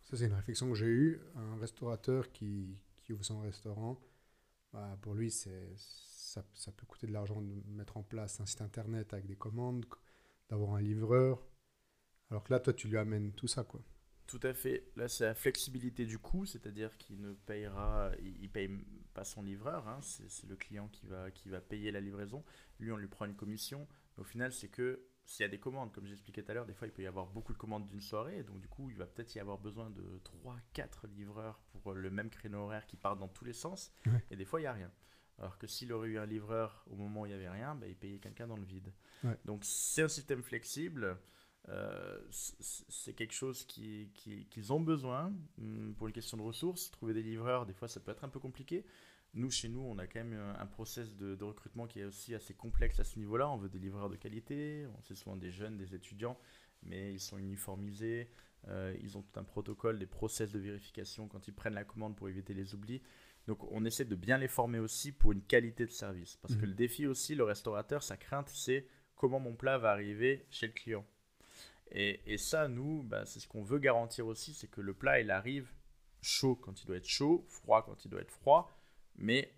[0.02, 1.20] ça, c'est une réflexion que j'ai eue.
[1.34, 4.00] Un restaurateur qui, qui ouvre son restaurant,
[4.72, 6.42] bah, pour lui, c'est, ça,
[6.76, 9.84] peut coûter de l'argent de mettre en place un site internet avec des commandes,
[10.48, 11.44] d'avoir un livreur.
[12.30, 13.82] Alors que là, toi, tu lui amènes tout ça, quoi.
[14.26, 14.84] Tout à fait.
[14.94, 18.70] Là, c'est la flexibilité du coût, c'est-à-dire qu'il ne payera, il, paye
[19.12, 22.44] pas son livreur, hein, c'est c'est le client qui va, qui va payer la livraison.
[22.78, 23.88] Lui, on lui prend une commission.
[24.18, 26.74] Au final, c'est que s'il y a des commandes, comme j'expliquais tout à l'heure, des
[26.74, 28.96] fois, il peut y avoir beaucoup de commandes d'une soirée, et donc du coup, il
[28.96, 33.16] va peut-être y avoir besoin de 3-4 livreurs pour le même créneau horaire qui part
[33.16, 34.24] dans tous les sens, Ouais.
[34.30, 34.90] et des fois, il n'y a rien.
[35.38, 37.86] Alors que s'il aurait eu un livreur au moment où il n'y avait rien, bah,
[37.86, 38.92] il payait quelqu'un dans le vide.
[39.24, 39.38] Ouais.
[39.46, 41.16] Donc c'est un système flexible.
[41.68, 46.90] euh, c'est quelque chose qui- qui- qu'ils ont besoin hum, pour une question de ressources.
[46.90, 48.84] Trouver des livreurs, des fois, ça peut être un peu compliqué.
[49.34, 52.04] Nous, chez nous, on a quand même un, un process de, de recrutement qui est
[52.04, 53.48] aussi assez complexe à ce niveau-là.
[53.48, 54.86] On veut des livreurs de qualité.
[54.96, 56.36] On C'est souvent des jeunes, des étudiants,
[56.82, 58.28] mais ils sont uniformisés.
[58.68, 62.16] euh, ils ont tout un protocole, des process de vérification quand ils prennent la commande
[62.16, 63.02] pour éviter les oublis.
[63.46, 66.36] Donc, on essaie de bien les former aussi pour une qualité de service.
[66.36, 66.70] Parce que Mhm.
[66.70, 70.72] le défi aussi, le restaurateur, sa crainte, c'est comment mon plat va arriver chez le
[70.72, 71.06] client.
[71.92, 75.20] Et, et ça, nous, bah, c'est ce qu'on veut garantir aussi, c'est que le plat,
[75.20, 75.72] il arrive
[76.22, 78.70] chaud quand il doit être chaud, froid quand il doit être froid,
[79.20, 79.52] mais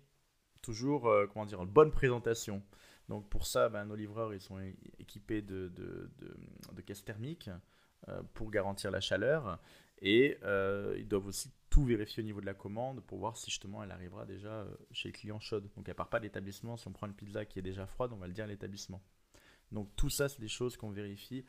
[0.61, 2.61] toujours, euh, comment dire, bonne présentation.
[3.09, 4.59] Donc pour ça, bah, nos livreurs, ils sont
[4.99, 5.71] équipés de,
[6.85, 7.49] caisses thermiques
[8.09, 9.59] euh, pour garantir la chaleur,
[9.99, 13.49] et euh, ils doivent aussi tout vérifier au niveau de la commande pour voir si
[13.49, 15.69] justement elle arrivera déjà euh, chez le client chaude.
[15.75, 18.11] Donc elle part pas de l'établissement, si on prend une pizza qui est déjà froide,
[18.13, 19.01] on va le dire à l'établissement.
[19.71, 21.45] Donc tout ça, c'est des choses qu'on vérifie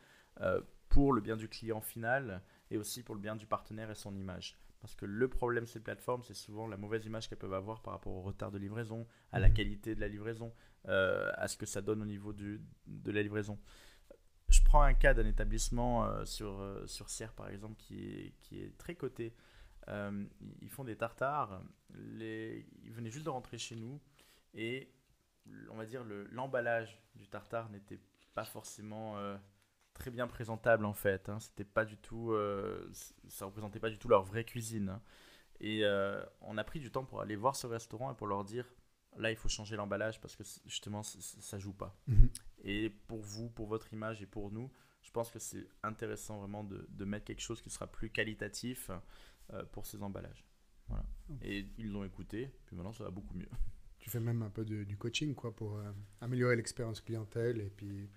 [0.88, 4.16] pour le bien du client final et aussi pour le bien du partenaire et son
[4.16, 4.56] image.
[4.84, 7.80] Parce que le problème de ces plateformes, c'est souvent la mauvaise image qu'elles peuvent avoir
[7.80, 9.54] par rapport au retard de livraison, à la Mhm.
[9.54, 10.52] qualité de la livraison,
[10.88, 13.58] euh, à ce que ça donne au niveau du, de la livraison.
[14.50, 18.34] Je prends un cas d'un établissement euh, sur, euh, sur Sierre, par exemple, qui est,
[18.42, 19.34] qui est très coté.
[19.88, 20.24] Euh,
[20.60, 21.62] ils font des tartares.
[21.94, 22.66] Les...
[22.82, 23.98] Ils venaient juste de rentrer chez nous
[24.52, 24.92] et
[25.70, 28.00] on va dire le- l'emballage du tartare n'était
[28.34, 29.16] pas forcément
[29.94, 31.28] très bien présentable en fait.
[31.28, 31.38] Hein.
[31.40, 32.86] C'était pas du tout, euh,
[33.28, 34.88] ça représentait pas du tout leur vraie cuisine.
[34.90, 35.02] hein.
[35.60, 38.44] Et euh, on a pris du temps pour aller voir ce restaurant et pour leur
[38.44, 38.66] dire
[39.16, 41.96] là il faut changer l'emballage parce que justement ça joue pas.
[42.08, 42.28] Mhm.
[42.64, 44.70] Et pour vous, pour votre image et pour nous,
[45.02, 48.90] je pense que c'est intéressant vraiment de, de mettre quelque chose qui sera plus qualitatif
[49.52, 50.44] euh, pour ces emballages.
[50.88, 51.04] Voilà.
[51.42, 53.48] Et ils l'ont écouté, puis maintenant ça va beaucoup mieux.
[54.00, 55.80] Tu fais même un peu de- du coaching quoi, pour
[56.20, 58.10] améliorer l'expérience clientèle et puis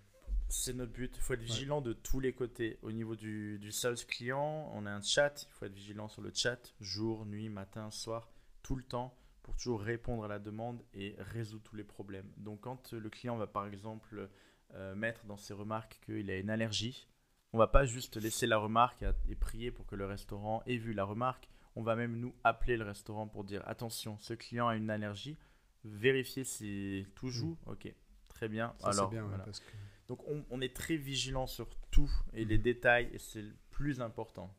[0.49, 1.15] C'est notre but.
[1.15, 2.79] Il faut être vigilant de tous les côtés.
[2.81, 5.45] Au niveau du, du sales client, on a un chat.
[5.49, 8.29] Il faut être vigilant sur le chat, jour, nuit, matin, soir,
[8.63, 12.31] tout le temps, pour toujours répondre à la demande et résoudre tous les problèmes.
[12.37, 14.29] Donc, quand le client va par exemple
[14.73, 17.07] euh, mettre dans ses remarques qu'il a une allergie,
[17.53, 20.93] on va pas juste laisser la remarque et, prier pour que le restaurant ait vu
[20.93, 21.49] la remarque.
[21.75, 25.37] On va même nous appeler le restaurant pour dire attention, ce client a une allergie.
[25.83, 27.57] Vérifier si tout joue.
[27.65, 27.93] Ok,
[28.27, 28.73] très bien.
[28.79, 29.43] ça Alors, c'est bien ouais, voilà.
[29.45, 29.71] parce que
[30.07, 32.63] Donc on, on est très vigilant sur tout et les Mhm.
[32.63, 34.55] détails et c'est le plus important.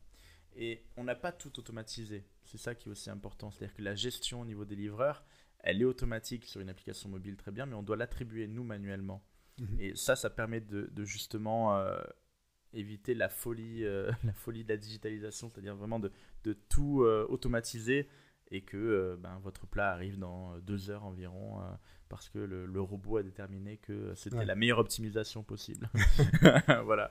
[0.57, 2.25] Et on n'a pas tout automatisé.
[2.45, 3.51] C'est ça qui est aussi important.
[3.51, 5.25] C'est-à-dire que la gestion au niveau des livreurs,
[5.61, 9.25] elle est automatique sur une application mobile très bien, mais on doit l'attribuer nous manuellement.
[9.59, 9.77] Mhm.
[9.81, 12.01] Et ça, ça permet de, de justement euh,
[12.73, 16.13] éviter la folie, euh, la folie de la digitalisation, c'est-à-dire vraiment de,
[16.45, 18.09] de tout euh, automatiser
[18.51, 21.65] et que euh, ben, votre plat arrive dans euh, deux heures environ euh,
[22.09, 24.45] parce que le, le robot a déterminé que c'était Ouais.
[24.47, 25.91] la meilleure optimisation possible.
[26.85, 27.11] voilà.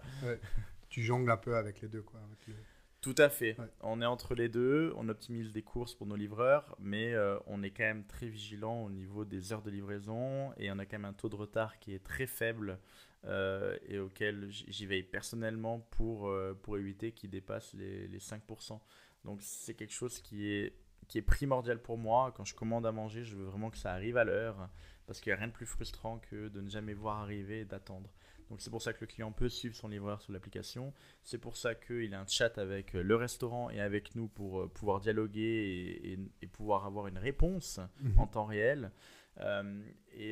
[0.89, 2.19] tu jongles un peu avec les deux quoi.
[2.21, 2.57] avec
[3.01, 3.59] Tout à fait.
[3.59, 3.67] Ouais.
[3.81, 7.61] On est entre les deux, on optimise des courses pour nos livreurs, mais euh, on
[7.61, 10.97] est quand même très vigilant au niveau des heures de livraison et on a quand
[10.97, 12.79] même un taux de retard qui est très faible
[13.25, 18.79] euh, et auquel j'y veille personnellement pour, euh, pour éviter qu'il dépasse les, les 5%.
[19.25, 20.73] Donc c'est quelque chose qui est,
[21.07, 22.31] qui est primordial pour moi.
[22.35, 24.69] Quand je commande à manger, je veux vraiment que ça arrive à l'heure
[25.05, 27.65] parce qu'il n'y a rien de plus frustrant que de ne jamais voir arriver et
[27.65, 28.09] d'attendre.
[28.49, 30.93] Donc c'est pour ça que le client peut suivre son livreur sur l'application.
[31.23, 34.61] C'est pour ça qu'il a un chat avec euh, le restaurant et avec nous pour
[34.61, 38.19] euh, pouvoir dialoguer et, et- et pouvoir avoir une réponse Mhm.
[38.19, 38.91] en temps réel.
[39.39, 40.31] Euh, et,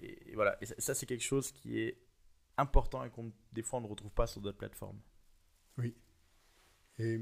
[0.00, 1.98] et- voilà, et ça, ça, c'est quelque chose qui est
[2.58, 5.00] important et qu'on des fois on ne retrouve pas sur d'autres plateformes.
[6.98, 7.18] Et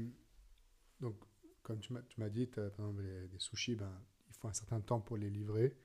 [0.99, 1.15] donc,
[1.69, 3.91] comme tu m'as tu m'as dit, par exemple, les, les sushis, ben,
[4.27, 5.77] il faut un certain temps pour les livrer.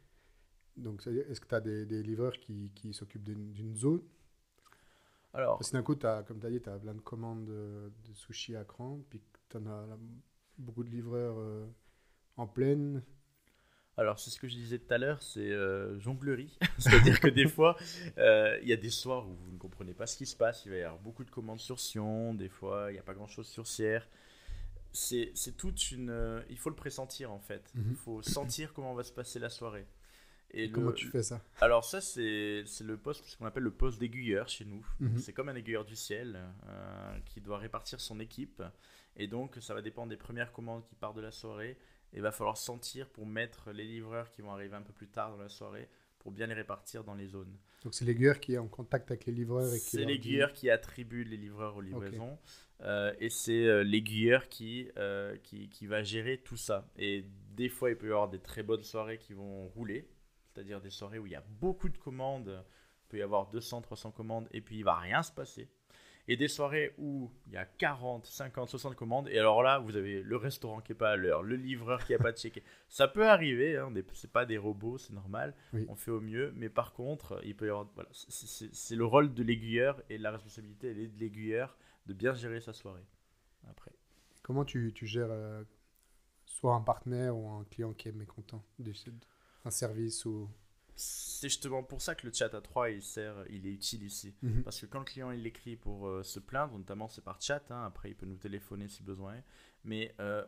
[0.78, 4.02] Donc, est-ce que tu as des, des livreurs qui, qui s'occupent d'une, zone?
[5.34, 7.44] Alors, Parce que d'un coup, t'as, comme tu as dit, tu as plein de commandes
[7.44, 9.20] de, de sushis à cran, puis
[9.50, 9.98] tu en as là,
[10.56, 11.66] beaucoup de livreurs euh,
[12.38, 13.02] en pleine.
[13.98, 16.56] Alors, c'est ce que je disais tout à l'heure, c'est euh, jonglerie.
[16.78, 17.76] C'est-à-dire que des fois,
[18.16, 20.64] euh, il y a des soirs où vous ne comprenez pas ce qui se passe.
[20.64, 23.14] Il va y avoir beaucoup de commandes sur Sion, des fois, il n'y a pas
[23.14, 24.08] grand-chose sur Sierre.
[24.96, 26.08] C'est c'est toute une.
[26.08, 27.70] euh, il faut le pressentir en fait.
[27.74, 27.94] Il Mhm.
[27.96, 29.86] faut sentir comment va se passer la soirée.
[30.56, 33.64] Et Comment le- tu fais ça Alors, ça, c'est c'est le poste, ce qu'on appelle
[33.64, 34.86] le poste d'aiguilleur chez nous.
[35.00, 35.18] Mhm.
[35.18, 38.62] C'est comme un aiguilleur du ciel euh, qui doit répartir son équipe.
[39.16, 41.76] Et donc, ça va dépendre des premières commandes qui partent de la soirée.
[42.12, 45.08] Et il va falloir sentir pour mettre les livreurs qui vont arriver un peu plus
[45.08, 45.88] tard dans la soirée
[46.24, 47.54] pour bien les répartir dans les zones.
[47.84, 50.70] Donc, c'est l'aiguilleur qui est en contact avec les livreurs et C'est dit- l'aiguilleur qui
[50.70, 52.38] attribue les livreurs aux livraisons.
[52.80, 56.88] Euh, et c'est euh, l'aiguilleur qui, euh, qui, qui va gérer tout ça.
[56.96, 60.08] Et des fois, il peut y avoir des très bonnes soirées qui vont rouler.
[60.46, 63.82] c'est-à-dire des soirées où il y a beaucoup de commandes, il peut y avoir 200,
[63.82, 65.68] 300 commandes, et puis il va rien se passer.
[66.26, 69.96] Et des soirées où il y a 40, 50, 60 commandes, et alors là, vous
[69.96, 72.62] avez le restaurant qui n'est pas à l'heure, le livreur qui n'a pas checké.
[72.88, 75.54] Ça peut arriver, hein, c'est pas des robots, c'est normal,
[75.88, 77.86] on fait au mieux, mais par contre, il peut y avoir.
[77.94, 82.34] Voilà, c'est le rôle de l'aiguilleur, et la responsabilité, elle est de l'aiguilleur de bien
[82.34, 83.04] gérer sa soirée.
[83.68, 83.92] Après.
[84.42, 85.64] Comment tu, tu gères euh,
[86.44, 90.50] soit un partenaire ou un client qui est mécontent d'un service ou
[90.96, 94.34] c'est justement pour ça que le chat à 3 il sert, il est utile ici.
[94.42, 94.62] Mhm.
[94.62, 97.70] Parce que quand le client il écrit pour euh, se plaindre, notamment c'est par chat,
[97.70, 99.34] hein, après il peut nous téléphoner si besoin,
[99.82, 100.44] mais euh,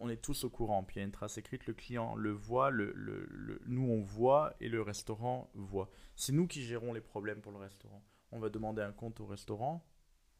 [0.00, 0.82] on, est tous au courant.
[0.84, 4.02] Puis il y a une trace écrite, le client le voit, le, le, nous on
[4.02, 5.90] voit et le restaurant voit.
[6.16, 8.04] C'est nous qui gérons les problèmes pour le restaurant.
[8.32, 9.84] On va demander un compte au restaurant,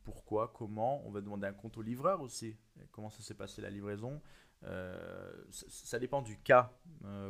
[0.05, 2.57] pourquoi, comment, on va demander un compte au livreur aussi,
[2.93, 4.21] comment ça s'est passé la livraison?
[4.65, 6.73] Euh, ça, dépend du cas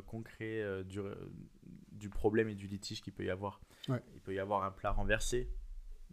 [0.06, 1.00] concret du,
[1.92, 3.60] du problème et du litige qu'il peut y avoir.
[3.88, 5.50] Il peut y avoir un plat renversé.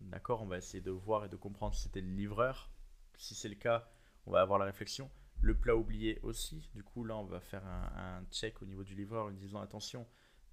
[0.02, 2.70] D'accord, on va essayer de voir et de comprendre si c'était le livreur.
[3.18, 3.90] Si c'est le cas,
[4.26, 5.10] on va avoir la réflexion.
[5.42, 6.70] Le plat oublié aussi.
[6.74, 10.08] Du coup, là, on va faire un, check au niveau du livreur en disant attention,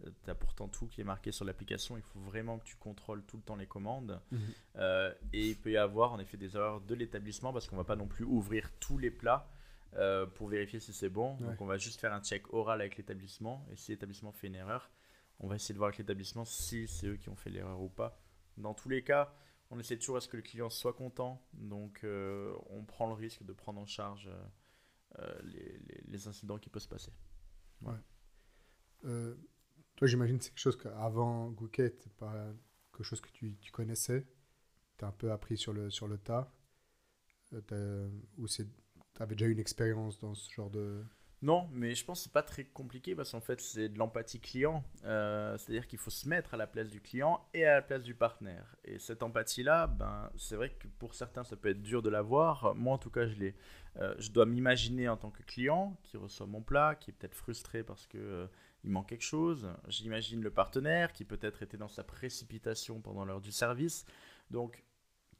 [0.04, 1.96] euh, tu as pourtant tout qui est marqué sur l'application.
[1.96, 4.20] Il faut vraiment que tu contrôles tout le temps les commandes.
[4.30, 4.40] Mhm.
[4.76, 7.84] Euh, et il peut y avoir en effet des erreurs de l'établissement parce qu'on va
[7.84, 9.48] pas non plus ouvrir tous les plats.
[9.96, 11.36] Euh, pour vérifier si c'est bon.
[11.36, 14.56] Donc on va juste faire un check oral avec l'établissement et si l'établissement fait une
[14.56, 14.90] erreur,
[15.38, 17.88] on va essayer de voir avec l'établissement si c'est eux qui ont fait l'erreur ou
[17.88, 18.20] pas.
[18.56, 19.32] Dans tous les cas,
[19.70, 21.46] on essaie toujours à ce que le client soit content.
[21.52, 24.30] Donc, euh, on prend le risque de prendre en charge
[25.18, 25.40] euh,
[26.06, 27.12] les, incidents qui peuvent se passer.
[27.82, 27.94] Ouais.
[29.96, 32.52] toi, j'imagine que c'est quelque chose qu'avant Gooket, c'est pas
[32.92, 34.26] quelque chose que tu, tu connaissais.
[34.98, 36.52] Tu as un peu appris sur le, sur le tas.
[37.52, 38.66] ou tu
[39.22, 41.04] avais déjà une expérience dans ce genre de.
[41.42, 44.40] Non, mais je pense que c'est pas très compliqué parce qu'en fait c'est de l'empathie
[44.40, 44.82] client.
[45.04, 48.02] Euh, c'est-à-dire qu'il faut se mettre à la place du client et à la place
[48.02, 48.76] du partenaire.
[48.84, 52.74] Et cette empathie-là, ben, c'est vrai que pour certains ça peut être dur de l'avoir.
[52.74, 53.54] Moi en tout cas je l'ai.
[53.98, 57.34] Euh, je dois m'imaginer en tant que client qui reçoit mon plat, qui est peut-être
[57.34, 58.46] frustré parce que euh,
[58.82, 59.68] il manque quelque chose.
[59.88, 64.06] J'imagine le partenaire qui peut-être était dans sa précipitation pendant l'heure du service.
[64.50, 64.82] Donc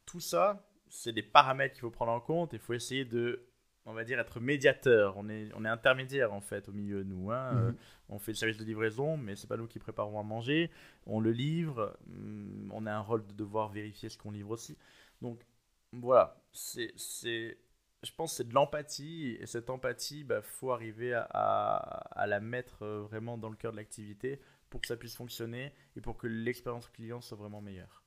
[0.04, 2.52] tout ça, c'est des paramètres qu'il faut prendre en compte.
[2.52, 3.48] Il faut essayer de
[3.86, 5.16] on va dire, être médiateur.
[5.16, 7.30] On est, on est intermédiaire, en fait, au milieu de nous.
[7.30, 7.52] Hein.
[7.52, 7.68] Mhm.
[7.68, 7.72] Euh,
[8.08, 10.70] on fait le service de livraison, mais c'est pas nous qui préparons à manger.
[11.06, 11.96] On le livre.
[12.08, 14.78] Hum, on a un rôle de devoir vérifier ce qu'on livre aussi.
[15.20, 15.44] Donc,
[15.92, 16.42] voilà.
[16.52, 17.58] C'est, c'est,
[18.02, 19.36] je pense que c'est de l'empathie.
[19.40, 23.56] Et cette empathie, il bah, faut arriver à, à, la mettre euh, vraiment dans le
[23.56, 27.60] cœur de l'activité pour que ça puisse fonctionner et pour que l'expérience client soit vraiment
[27.60, 28.02] meilleure.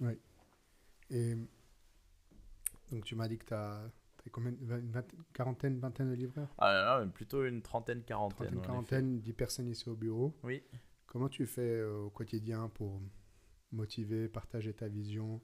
[0.00, 0.18] Oui.
[1.10, 1.36] Et
[2.90, 3.90] donc, tu m'as dit que tu as
[4.28, 4.92] combien Une
[5.32, 6.54] quarantaine, vingtaine de livreurs?
[6.58, 8.48] Ah, non, Plutôt une trentaine, quarantaine.
[8.48, 10.36] Trentaine, quarantaine, dix personnes ici au bureau.
[10.42, 10.62] Oui.
[11.06, 13.00] Comment tu fais euh, au quotidien pour
[13.72, 15.40] motiver, partager ta vision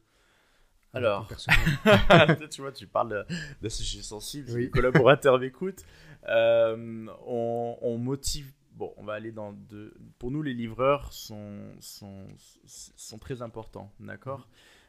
[0.92, 1.28] alors,
[2.50, 3.26] tu vois, tu parles
[3.60, 4.62] de, sujet sensible, oui.
[4.62, 5.84] les collaborateurs m'écoutent.
[6.26, 8.50] Euh, on, on, motive.
[8.72, 9.92] Bon, on va aller dans deux.
[10.18, 12.28] Pour nous, les livreurs sont, sont,
[12.64, 14.48] sont très importants, d'accord?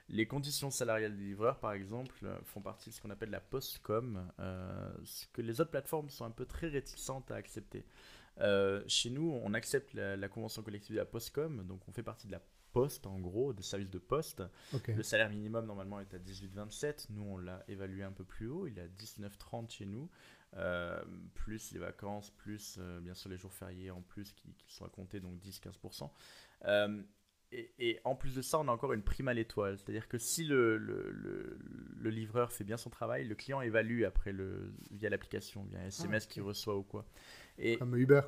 [0.10, 3.42] Les conditions salariales des livreurs, par exemple, euh, font partie de ce qu'on appelle la
[3.42, 7.86] postcom, euh, ce que les autres plateformes sont un peu très réticentes à accepter.
[8.40, 12.28] Euh, chez nous, on accepte la, convention collective de la postcom, donc on fait partie
[12.28, 12.42] de la
[12.72, 14.44] poste, en gros, des services de poste.
[14.88, 17.08] Le salaire minimum, normalement, est à 18,27.
[17.10, 20.10] Nous, on l'a évalué un peu plus haut, il est à 19,30 chez nous.
[21.34, 24.90] plus les vacances, plus bien sûr les jours fériés en plus qui, qui sont à
[24.90, 26.10] compter, donc 10-15%
[27.52, 29.78] et, en plus de ça, on a encore une prime à l'étoile.
[29.78, 34.74] C'est-à-dire que si le, le, livreur fait bien son travail, le client évalue après le,
[34.92, 37.06] via l'application, via un SMS ah, qu'il reçoit ou quoi.
[37.58, 38.22] Et comme Uber.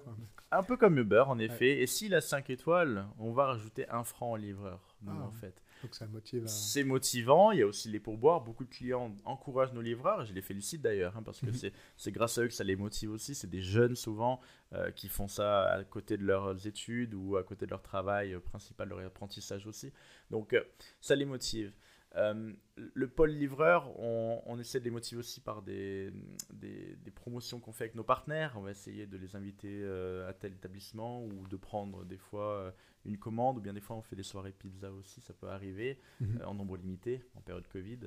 [0.52, 1.82] Un peu comme Uber, en effet.
[1.82, 5.62] Et s'il a 5 étoiles, on va rajouter un franc au livreur, ah, en fait.
[5.84, 6.44] Donc ça motive.
[6.48, 7.52] C'est motivant.
[7.52, 8.42] Il y a aussi les pourboires.
[8.42, 10.26] Beaucoup de clients encouragent nos livreurs.
[10.26, 11.72] Je les félicite d'ailleurs, hein, parce que mhm.
[11.98, 13.36] c'est grâce à eux que ça les motive aussi.
[13.36, 14.42] C'est des jeunes souvent
[14.74, 18.34] euh, qui font ça à côté de leurs études ou à côté de leur travail
[18.34, 19.92] euh, principal, leur apprentissage aussi.
[20.30, 20.64] Donc euh,
[21.02, 21.74] ça les motive.
[22.16, 26.12] Euh, le pôle livreur, on, essaie de les motiver aussi par des,
[26.52, 28.54] des, promotions qu'on fait avec nos partenaires.
[28.56, 32.54] On va essayer de les inviter euh, à tel établissement ou de prendre des fois
[32.54, 32.72] euh,
[33.06, 36.00] une commande ou bien des fois on fait des soirées pizza aussi, ça peut arriver
[36.20, 36.42] mhm.
[36.46, 38.00] en nombre limité en période Covid.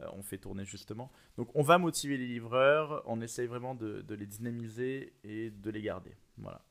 [0.00, 1.10] on fait tourner justement.
[1.36, 5.70] Donc on va motiver les livreurs, on essaye vraiment de, de les dynamiser et de
[5.70, 6.16] les garder.
[6.38, 6.62] Voilà.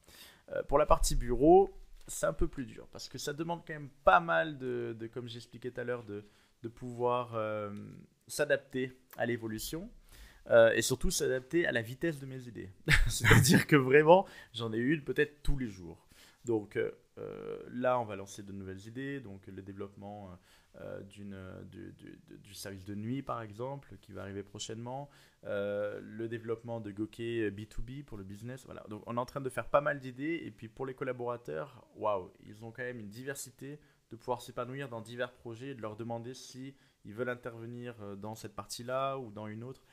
[0.68, 1.70] pour la partie bureau,
[2.08, 5.08] c'est un peu plus dur parce que ça demande quand même pas mal de, de
[5.08, 6.26] comme j'expliquais tout à l'heure, de
[6.64, 7.72] de pouvoir euh,
[8.28, 9.90] s'adapter à l'évolution.
[10.50, 12.72] Euh, et surtout s'adapter à la vitesse de mes idées.
[13.08, 16.08] C'est-à-dire que vraiment, j'en ai une peut-être tous les jours.
[16.44, 16.92] Donc euh,
[17.72, 20.40] là, on va lancer de nouvelles idées, donc le développement
[21.10, 25.10] d'une, du, service de nuit, par exemple, qui va arriver prochainement,
[25.44, 28.64] le développement de Goké B2B pour le business.
[28.66, 28.86] Voilà.
[28.90, 31.86] Donc on est en train de faire pas mal d'idées, et puis pour les collaborateurs,
[31.96, 33.80] waouh, ils ont quand même une diversité
[34.12, 38.36] de pouvoir s'épanouir dans divers projets et de leur demander si ils veulent intervenir dans
[38.36, 39.84] cette partie-là ou dans une autre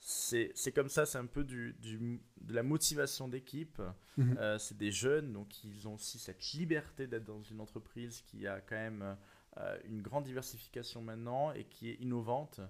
[0.00, 3.80] c'est comme ça, c'est un peu du, du, de la motivation d'équipe.
[4.16, 4.36] Mhm.
[4.38, 8.46] Euh, c'est des jeunes, donc ils ont aussi cette liberté d'être dans une entreprise qui
[8.46, 9.16] a quand même
[9.58, 12.60] euh, une grande diversification maintenant et qui est innovante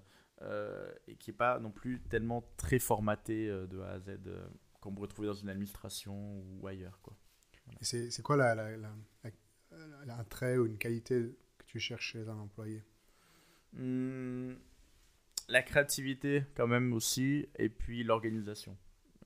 [0.41, 4.19] euh, et qui n'est pas non plus tellement très formatée de A à Z
[4.81, 6.99] qu'on pourrait trouver dans une administration ou ailleurs.
[7.01, 7.15] Quoi.
[7.81, 8.91] C'est quoi la, la, la,
[10.09, 12.83] un trait ou une qualité que tu cherches chez un employé?
[13.73, 14.53] Hmm,
[15.47, 18.77] la créativité quand même aussi, et puis l'organisation.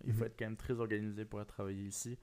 [0.06, 0.26] Il faut mhm.
[0.26, 2.18] être quand même très organisé pour travailler ici.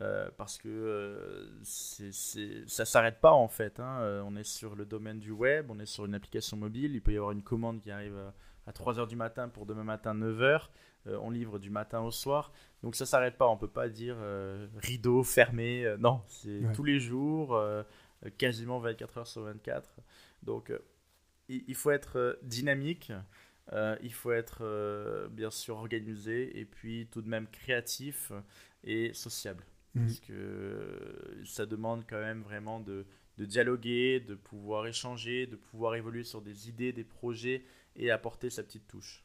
[0.00, 3.78] Euh, parce que euh, ça s'arrête pas en fait.
[3.78, 4.00] Hein.
[4.00, 6.94] Euh, on est sur le domaine du web, on est sur une application mobile.
[6.94, 8.16] Il peut y avoir une commande qui arrive
[8.66, 10.68] à, 3h du matin pour demain matin 9h.
[11.06, 12.52] on livre du matin au soir.
[12.82, 13.48] Donc ça s'arrête pas.
[13.48, 14.16] On peut pas dire
[14.76, 15.94] rideau fermé.
[15.98, 17.60] non, c'est tous les jours,
[18.38, 19.96] quasiment 24 h sur 24.
[20.42, 20.72] Donc
[21.48, 23.12] il, faut être dynamique.
[24.00, 28.32] Il faut être bien sûr organisé et puis tout de même créatif
[28.84, 29.64] et sociable.
[29.94, 30.06] Mhm.
[30.06, 33.04] Parce que ça demande quand même vraiment de,
[33.38, 37.64] de, dialoguer, de pouvoir échanger, de pouvoir évoluer sur des idées, des projets
[37.96, 39.22] et apporter sa petite touche.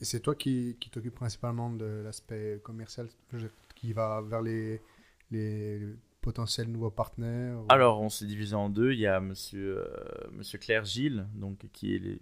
[0.00, 3.08] Et c'est toi qui, qui t'occupes principalement de l'aspect commercial,
[3.74, 4.80] qui va vers les,
[5.30, 5.80] les
[6.20, 8.92] potentiels nouveaux partenaires Alors, on s'est divisé en deux.
[8.92, 12.20] Il y a monsieur, euh, monsieur Claire Gilles, donc, qui est les,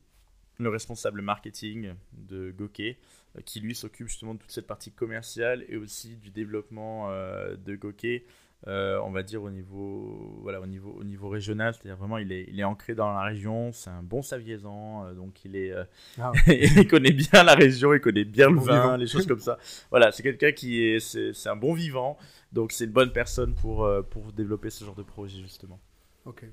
[0.58, 2.98] le responsable marketing de Goké,
[3.36, 7.56] euh, qui lui s'occupe justement de toute cette partie commerciale et aussi du développement euh,
[7.56, 8.26] de Goké,
[8.68, 12.30] euh, on va dire au niveau, voilà, au niveau, au niveau régional, c'est-à-dire vraiment il
[12.30, 15.74] est, il est ancré dans la région, c'est un bon saviezan, donc il est,
[16.20, 19.58] ah il connaît bien la région, il connaît bien le vin, les choses comme ça.
[19.90, 22.16] Voilà, c'est quelqu'un qui est, c'est un bon vivant,
[22.52, 25.80] donc c'est une bonne personne pour, pour développer ce genre de projet justement.
[26.24, 26.44] Ok.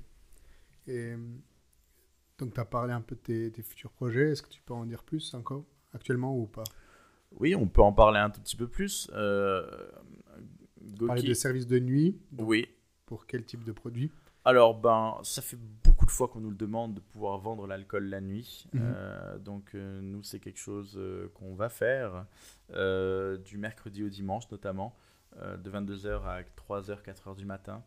[0.88, 1.14] Et
[2.40, 4.30] donc, tu as parlé un peu de tes, futurs projets.
[4.30, 5.64] Est-ce que tu peux en dire plus encore,
[5.94, 6.64] actuellement ou pas?
[7.38, 9.10] Oui, on peut en parler un tout petit peu plus.
[9.14, 9.68] Euh,
[11.06, 12.68] Parler de services de nuit Oui.
[13.06, 14.10] Pour quel type de produit?
[14.44, 18.04] Alors, ben, ça fait beaucoup de fois qu'on nous le demande de pouvoir vendre l'alcool
[18.06, 18.66] la nuit.
[18.72, 18.80] Mhm.
[18.82, 20.98] Euh, donc, euh, nous, c'est quelque chose
[21.34, 22.24] qu'on va faire
[22.70, 24.96] du mercredi au dimanche, notamment,
[25.36, 27.84] de 22h à 3h, 4h du matin.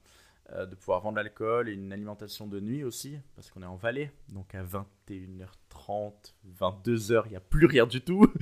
[0.52, 3.78] Euh, de pouvoir vendre l'alcool et une alimentation de nuit aussi, parce qu'on est en
[3.78, 6.12] vallée, donc à 21h30,
[6.60, 8.28] 22h, il n'y a plus rien du tout.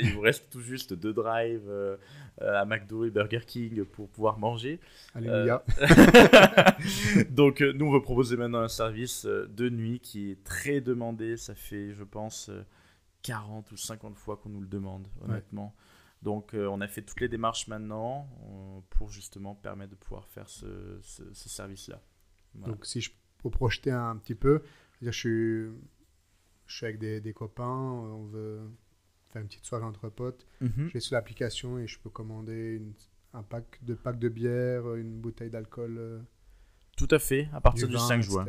[0.00, 1.98] il vous reste tout juste deux drives euh,
[2.40, 4.80] à McDo et Burger King pour pouvoir manger.
[5.14, 5.62] Alléluia.
[5.82, 11.36] Euh, donc nous, on veut proposer maintenant un service de nuit qui est très demandé.
[11.36, 12.50] Ça fait, je pense,
[13.22, 15.74] 40 ou 50 fois qu'on nous le demande, honnêtement.
[16.24, 18.28] Donc on a fait toutes les démarches maintenant
[18.90, 20.98] pour justement permettre de pouvoir faire ce,
[21.34, 22.02] service-là.
[22.54, 24.62] Donc si je peux projeter un petit peu,
[25.02, 25.66] je suis,
[26.66, 28.60] je suis avec des, des, copains, on veut
[29.30, 30.88] faire une petite soirée entre potes, mhm.
[30.88, 32.80] je vais sur l'application et je peux commander
[33.34, 36.24] un pack de pack de bière, une bouteille d'alcool.
[36.96, 38.46] Tout à fait, à partir du, 5 juin.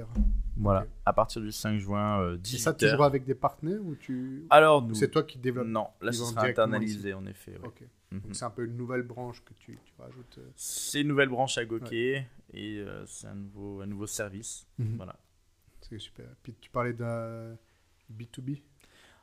[0.57, 4.45] Voilà, à partir du 5 juin, euh, 18 ça toujours avec des partenaires ou tu
[4.49, 7.57] Alors nous, c'est toi qui développes Non, là ce sera internalisé en effet.
[7.63, 7.83] Ok.
[8.11, 8.21] Mhm.
[8.21, 10.37] Donc c'est un peu une nouvelle branche que tu, tu rajoutes.
[10.37, 10.49] Euh.
[10.55, 14.67] C'est une nouvelle branche à Goké et euh, c'est un nouveau, un nouveau service.
[14.77, 14.95] Mhm.
[14.97, 15.15] Voilà.
[15.81, 16.25] C'est super.
[16.41, 17.57] Puis tu parlais d'un
[18.11, 18.61] B2B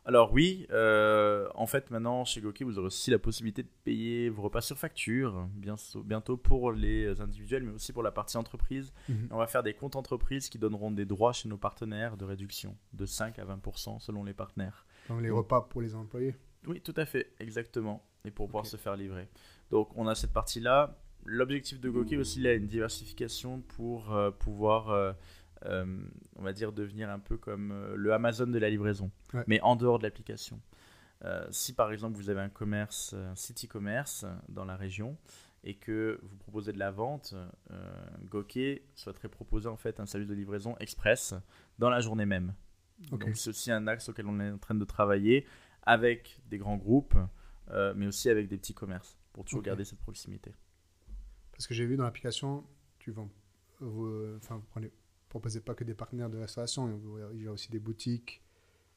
[0.05, 4.31] alors oui, euh, en fait maintenant chez Goké vous aurez aussi la possibilité de payer
[4.31, 8.93] vos repas sur facture bientôt pour les individuels mais aussi pour la partie entreprise.
[9.09, 9.29] Mhm.
[9.31, 12.77] On va faire des comptes entreprises qui donneront des droits chez nos partenaires de réduction
[12.93, 14.87] de 5 à 20% selon les partenaires.
[15.09, 16.35] Donc les repas pour les employés
[16.67, 18.05] Oui, tout à fait, exactement.
[18.25, 19.29] Et pour pouvoir se faire livrer.
[19.71, 20.99] Donc on a cette partie-là.
[21.25, 24.91] L'objectif de Goké aussi, il a une diversification pour euh, pouvoir...
[24.91, 25.13] Euh,
[25.65, 29.11] on va dire, devenir un peu comme euh, le Amazon de la livraison,
[29.47, 30.61] mais en dehors de l'application.
[31.25, 35.17] Euh, si par exemple vous avez un commerce, un site e-commerce dans la région
[35.63, 37.35] et que vous proposez de la vente,
[37.71, 41.35] euh, souhaiterait proposer en fait un service de livraison express
[41.79, 42.55] dans la journée même.
[43.11, 45.47] Donc c'est aussi un axe auquel on est en train de travailler
[45.83, 47.17] avec des grands groupes,
[47.97, 50.53] mais aussi avec des petits commerces pour toujours garder cette proximité.
[51.53, 52.65] Parce que j'ai vu dans l'application,
[52.99, 53.31] tu vends,
[53.81, 54.93] enfin, vous prenez
[55.33, 57.01] proposez pas que des partenaires de restauration,
[57.33, 58.43] il y a aussi des boutiques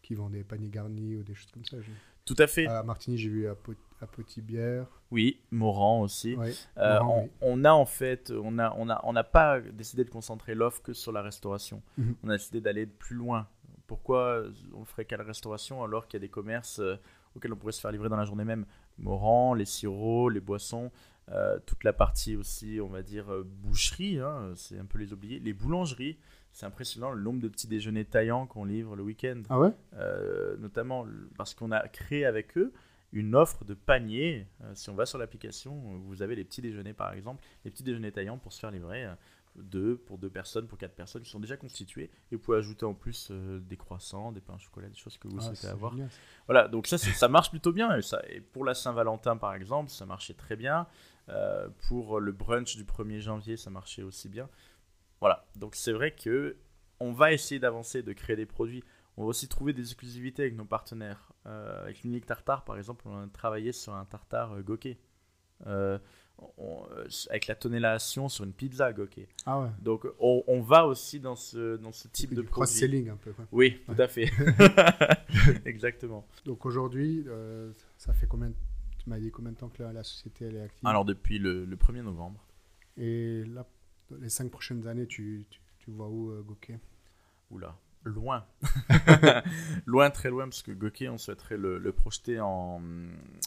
[0.01, 1.77] qui vendent des paniers garnis ou des choses comme ça.
[2.25, 2.67] Tout à fait.
[2.67, 4.85] À Martigny, j'ai vu à, Pot- à Potibierre.
[5.11, 6.35] Oui, Moran aussi.
[6.77, 7.29] Euh, on, oui.
[7.39, 10.81] on a en fait, on a, on a, on n'a pas décidé de concentrer l'offre
[10.81, 11.81] que sur la restauration.
[11.97, 12.15] Mhm.
[12.23, 13.47] On a décidé d'aller plus loin.
[13.87, 16.97] Pourquoi on ferait qu'à la restauration alors qu'il y a des commerces euh,
[17.33, 18.65] auxquels on pourrait se faire livrer dans la journée même?
[18.97, 20.91] Moran, les sirops, les boissons,
[21.31, 25.11] euh, toute la partie aussi, on va dire, euh, boucherie, hein, c'est un peu les
[25.13, 25.39] oubliés.
[25.39, 26.17] Les boulangeries,
[26.51, 29.41] c'est impressionnant le nombre de petits déjeuners taillants qu'on livre le week-end.
[29.49, 29.71] Ah ouais?
[29.95, 31.05] Euh, notamment
[31.37, 32.71] parce qu'on a créé avec eux
[33.11, 34.47] une offre de panier.
[34.63, 35.73] Euh, si on va sur l'application,
[36.05, 39.07] vous avez les petits déjeuners par exemple, les petits déjeuners taillants pour se faire livrer,
[39.55, 42.09] deux pour deux personnes, pour quatre personnes qui sont déjà constitués.
[42.31, 45.17] Et vous pouvez ajouter en plus euh, des croissants, des pains au chocolat, des choses
[45.17, 45.91] que vous Ah, souhaitez avoir.
[45.93, 46.09] génial.
[46.45, 47.95] Voilà, donc ça, ça marche plutôt bien.
[47.95, 50.87] Et, ça, et pour la Saint-Valentin, par exemple, ça marchait très bien.
[51.29, 54.47] Euh, pour le brunch du 1er janvier, ça marchait aussi bien.
[55.21, 56.55] Voilà, donc c'est vrai que
[56.99, 58.83] on va essayer d'avancer, de créer des produits.
[59.17, 61.31] On va aussi trouver des exclusivités avec nos partenaires.
[61.47, 64.97] Euh, avec l'unique tartare, par exemple, on a travaillé sur un tartare euh, Goké.
[65.67, 65.97] Euh,
[66.57, 66.85] on-
[67.29, 69.27] avec la tonnellation sur une pizza Goké.
[69.45, 69.69] Ah ouais.
[69.81, 72.51] Donc on, on va aussi dans ce, dans ce type de du produit.
[72.51, 73.31] cross-selling un peu.
[73.31, 73.45] quoi.
[73.53, 74.29] Oui, tout à fait.
[75.65, 76.27] Exactement.
[76.45, 77.25] Donc aujourd'hui,
[77.97, 78.55] ça fait combien de-
[79.05, 81.37] Tu m'as dit combien de temps que la, la société elle est active Alors depuis
[81.37, 82.43] le, le 1er novembre.
[82.97, 83.67] Et là,
[84.19, 86.79] les cinq prochaines années, tu, tu, tu vois où euh, Goké
[87.51, 88.47] Oula, loin.
[89.85, 92.81] loin, très loin, parce que Goké, on souhaiterait le, le projeter en,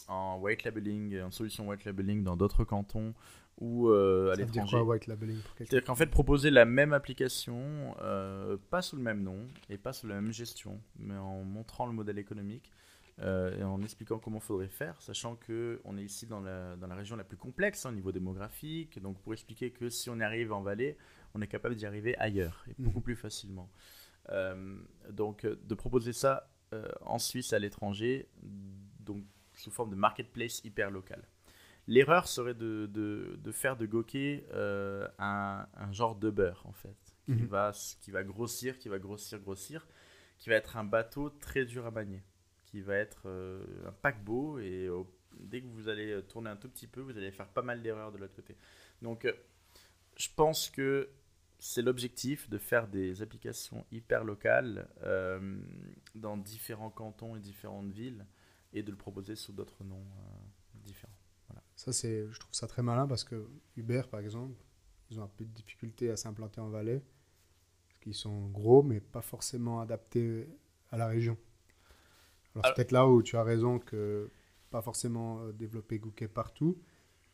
[0.07, 3.13] en white labeling, en solution white labeling dans d'autres cantons
[3.57, 4.77] ou euh, à l'étranger.
[4.77, 5.71] quoi white labeling pour quelqu'un?
[5.71, 9.91] C'est-à-dire qu'en fait, proposer la même application, euh, pas sous le même nom et pas
[9.91, 12.71] sous la même gestion, mais en montrant le modèle économique
[13.21, 16.87] euh, et en expliquant comment il faudrait faire, sachant qu'on est ici dans la, dans
[16.87, 18.99] la région la plus complexe hein, au niveau démographique.
[19.01, 20.97] Donc, pour expliquer que si on arrive en vallée,
[21.33, 23.03] on est capable d'y arriver ailleurs et beaucoup Mhm.
[23.03, 23.69] plus facilement.
[24.29, 24.77] Euh,
[25.09, 28.29] donc, euh, de proposer ça euh, en Suisse à l'étranger,
[28.99, 31.23] donc sous forme de marketplace hyper local.
[31.87, 36.95] L'erreur serait de, de, de faire de Goké un, un genre de beurre, en fait,
[37.25, 37.47] qui, Mhm.
[37.47, 39.87] va, qui va grossir, qui va grossir, grossir,
[40.37, 42.21] qui va être un bateau très dur à manier,
[42.69, 46.55] qui va être euh, un paquebot, et au- dès que vous allez euh, tourner un
[46.55, 48.55] tout petit peu, vous allez faire pas mal d'erreurs de l'autre côté.
[49.01, 49.33] Donc, euh,
[50.17, 51.09] je pense que
[51.59, 55.59] c'est l'objectif de faire des applications hyper locales euh,
[56.15, 58.25] dans différents cantons et différentes villes,
[58.71, 61.13] et de le proposer sous d'autres noms euh, différents.
[61.75, 64.53] Ça, c'est, je trouve ça très malin parce que Uber, par exemple,
[65.09, 67.01] ils ont un peu de difficulté à s'implanter en Valais.
[67.87, 70.47] Parce qu'ils sont gros, mais pas forcément adaptés
[70.91, 71.37] à la région.
[72.55, 74.29] Alors, c'est peut-être là où tu as raison que
[74.69, 76.77] pas forcément euh, développer Gooké partout,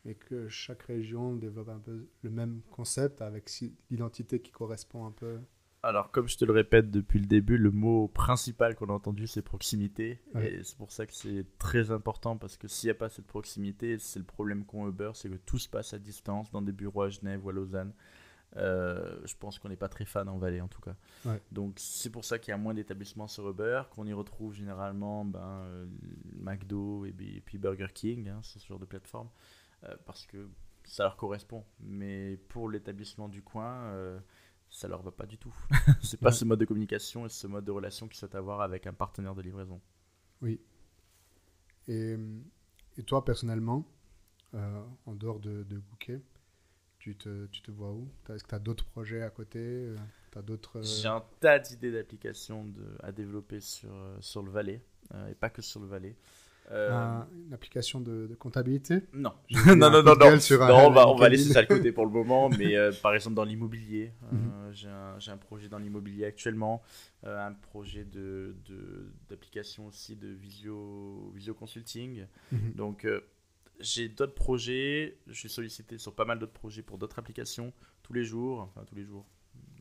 [0.03, 3.49] mais que chaque région développe un peu le même concept avec
[3.89, 5.39] l'identité qui correspond un peu.
[5.83, 9.27] Alors, comme je te le répète depuis le début, le mot principal qu'on a entendu,
[9.27, 10.19] c'est proximité.
[10.33, 10.53] Ouais.
[10.53, 13.27] Et c'est pour ça que c'est très important, parce que s'il n'y a pas cette
[13.27, 16.71] proximité, c'est le problème qu'ont Uber, c'est que tout se passe à distance, dans des
[16.71, 17.93] bureaux à Genève ou à Lausanne.
[18.57, 20.95] Euh, je pense qu'on n'est pas très fan en Valais, en tout cas.
[21.25, 21.41] Ouais.
[21.51, 25.25] Donc, c'est pour ça qu'il y a moins d'établissements sur Uber, qu'on y retrouve généralement
[25.25, 25.85] ben, euh,
[26.39, 27.11] McDo et,
[27.45, 29.29] puis Burger King, hein, ce genre de plateforme,
[29.83, 30.47] euh, parce que
[30.85, 31.65] ça leur correspond.
[31.81, 34.19] Mais pour l'établissement du coin, euh,
[34.69, 35.53] ça leur va pas du tout.
[36.01, 36.35] c'est pas Ouais.
[36.35, 39.35] ce mode de communication et ce mode de relation qu'ils souhaitent avoir avec un partenaire
[39.35, 39.81] de livraison.
[40.45, 40.59] Et,
[41.87, 43.85] et toi, personnellement,
[44.53, 46.21] en dehors de, de Gooké,
[47.05, 48.07] tu te, tu te vois où?
[48.29, 49.89] Est-ce que tu as d'autres projets à côté
[50.41, 50.79] d'autres.
[50.79, 54.81] euh, J'ai un tas d'idées d'applications de- à développer sur, euh, sur le Valais,
[55.13, 56.15] euh, et pas que sur le Valais.
[56.71, 59.03] Euh, un- une application de, de comptabilité?
[59.13, 59.33] Non,
[59.67, 60.31] non, non, non, de non.
[60.63, 63.13] un- on va, on va laisser ça de côté pour le moment, mais euh, par
[63.13, 64.73] exemple dans l'immobilier, euh, Mhm.
[65.19, 66.81] j'ai un, projet dans l'immobilier actuellement,
[67.23, 72.25] euh, un projet de, de- d'application aussi de visio, visio consulting.
[72.51, 72.73] Mhm.
[72.75, 73.21] Donc euh,
[73.79, 77.73] j'ai d'autres projets, je suis sollicité sur pas mal d'autres projets pour d'autres applications
[78.03, 79.25] tous les jours, enfin tous les jours.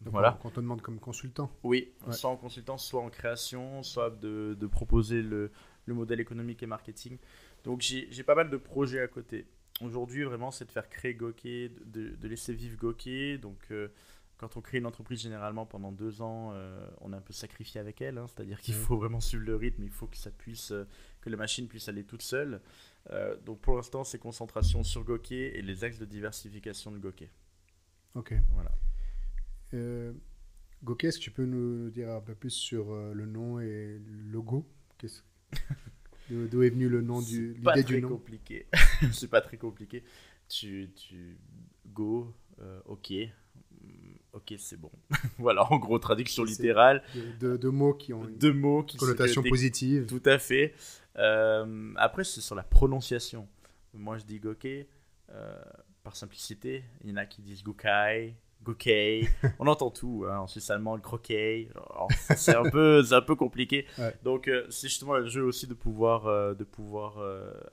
[0.02, 0.34] Donc, Voilà.
[0.34, 1.50] on- Qu'on te demande comme consultant.
[1.62, 2.12] Oui, Ouais.
[2.12, 5.50] soit en consultant, soit en création, soit de, de proposer le,
[5.86, 7.18] le modèle économique et marketing.
[7.64, 9.46] Donc j'ai pas mal de projets à côté.
[9.80, 13.38] Aujourd'hui, vraiment, c'est de faire créer Goké, de, de laisser vivre Goké.
[13.38, 13.88] Donc euh,
[14.36, 17.80] quand on crée une entreprise, généralement, pendant deux ans, euh, on est un peu sacrifié
[17.80, 18.18] avec elle.
[18.18, 18.26] hein.
[18.26, 20.84] C'est-à-dire qu'il faut vraiment suivre le rythme, il faut que ça puisse, euh,
[21.22, 22.60] que la machine puisse aller toute seule.
[23.10, 27.30] Euh, donc pour l'instant, c'est concentration sur Goké et les axes de diversification de Goké.
[28.14, 28.34] Ok.
[28.52, 28.72] Voilà.
[29.74, 30.12] Euh,
[30.82, 33.98] Goké, est-ce que tu peux nous dire un peu plus sur euh, le nom et
[34.06, 34.66] le logo
[34.98, 35.22] Qu'est-ce-
[36.30, 38.08] D'où est venu le nom du C'est pas l'idée très du nom?
[38.08, 38.66] compliqué.
[39.12, 40.02] c'est pas très compliqué.
[40.48, 41.36] Tu, tu
[41.86, 43.86] go, euh, ok, mm,
[44.32, 44.54] ok.
[44.58, 44.90] c'est bon.
[45.38, 47.02] voilà, en gros, traduction littérale.
[47.40, 50.06] Deux, mots qui ont une Deux mots qui connotation positive.
[50.06, 50.74] Tout à fait.
[51.18, 53.48] Euh, après, c'est sur la prononciation.
[53.92, 55.62] Moi, je dis Goke euh,
[56.02, 56.84] par simplicité.
[57.02, 59.28] Il y en a qui disent Gokai, Gokei.
[59.58, 60.26] On entend tout.
[60.28, 61.68] Hein, en suisse allemand, Croquet.
[61.74, 63.86] Alors, C'est un peu, un peu compliqué.
[63.98, 64.14] Ouais.
[64.22, 67.18] Donc, euh, c'est justement le jeu aussi de pouvoir, de pouvoir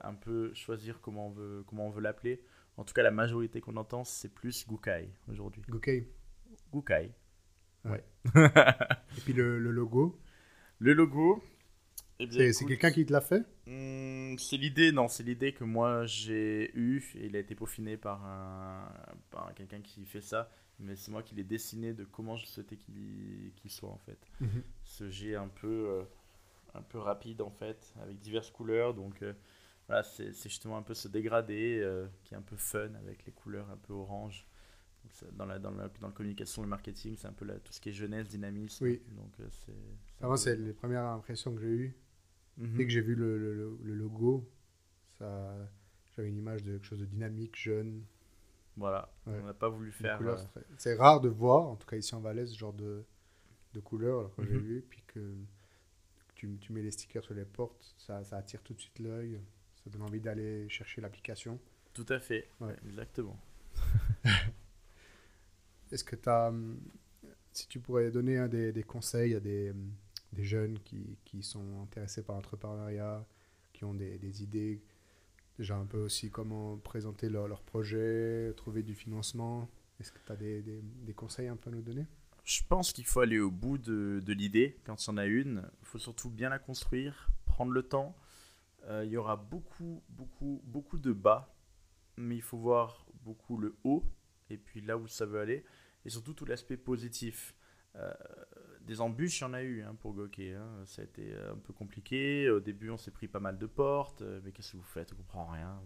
[0.00, 2.42] un peu choisir comment on veut, comment on veut l'appeler.
[2.76, 5.62] En tout cas, la majorité qu'on entend, c'est plus Gukai aujourd'hui.
[5.68, 6.08] Gokei.
[6.72, 7.12] Gukai.
[8.34, 10.18] Et puis le, le logo,
[10.78, 11.42] Le logo.
[12.20, 13.44] Eh c'est quelqu'un qui te l'a fait?
[13.66, 17.96] Hmm, c'est l'idée, non, c'est l'idée que moi j'ai eue et il a été peaufiné
[17.96, 18.88] par, un,
[19.30, 20.50] par quelqu'un qui fait ça,
[20.80, 24.18] mais c'est moi qui l'ai dessiné de comment je souhaitais qu'il qu'il soit en fait.
[24.84, 26.02] Ce G un peu, euh,
[26.74, 29.34] un peu rapide en fait, avec diverses couleurs, donc euh,
[29.88, 33.26] voilà, c'est c'est justement un peu ce dégradé euh, qui est un peu fun avec
[33.26, 34.46] les couleurs un peu orange.
[35.04, 37.58] Donc, ça- dans, la, dans, la, dans la communication, le marketing, c'est un peu la-
[37.60, 38.84] tout ce qui est jeunesse, dynamisme.
[38.84, 39.02] Oui.
[39.16, 39.72] Donc c'est.
[40.20, 41.94] peu- c'est les premières impressions que j'ai eues.
[42.62, 42.76] Mhm.
[42.76, 44.48] Dès que j'ai vu le, le- le- le logo,
[45.18, 45.54] ça,
[46.16, 48.04] j'avais une image de quelque chose de dynamique, jeune.
[48.76, 49.38] Voilà, Ouais.
[49.42, 50.20] on n'a pas voulu faire.
[50.22, 50.36] euh,
[50.78, 53.04] c'est rare de voir, en tout cas ici en Valais, ce genre de,
[53.74, 54.20] de couleur.
[54.20, 54.60] Alors quand j'ai Mhm.
[54.62, 58.62] vu, puis que, que tu, tu mets les stickers sur les portes, ça, ça attire
[58.62, 59.40] tout de suite l'œil.
[59.84, 61.58] Ça donne envie d'aller chercher l'application.
[61.92, 62.76] Tout à fait, Ouais.
[62.86, 63.38] exactement.
[65.90, 66.52] Est-ce que tu as.
[67.52, 69.92] Si tu pourrais donner hein, des, des conseils à des, hum,
[70.32, 73.26] des jeunes qui, qui sont intéressés par l'entrepreneuriat,
[73.72, 74.82] qui ont des, des idées,
[75.58, 79.68] déjà un peu aussi comment présenter leur, leur projet, trouver du financement,
[80.00, 82.06] est-ce que tu as des, des, conseils un peu à nous donner?
[82.44, 85.26] Je pense qu'il faut aller au bout de, de l'idée quand il y en a
[85.26, 85.70] une.
[85.80, 88.16] Il faut surtout bien la construire, prendre le temps.
[88.86, 91.54] Euh, il y aura beaucoup, beaucoup, beaucoup de bas,
[92.16, 94.04] mais il faut voir beaucoup le haut
[94.50, 95.64] et puis là où ça veut aller,
[96.04, 97.54] et surtout tout l'aspect positif.
[97.94, 98.12] Euh,
[98.86, 100.54] des embûches, il y en a eu hein, pour Goké.
[100.54, 100.68] hein.
[100.84, 102.48] Ça a été un peu compliqué.
[102.50, 104.22] Au début, on s'est pris pas mal de portes.
[104.22, 105.12] Euh, Mais qu'est-ce que vous faites?
[105.12, 105.80] On comprend rien.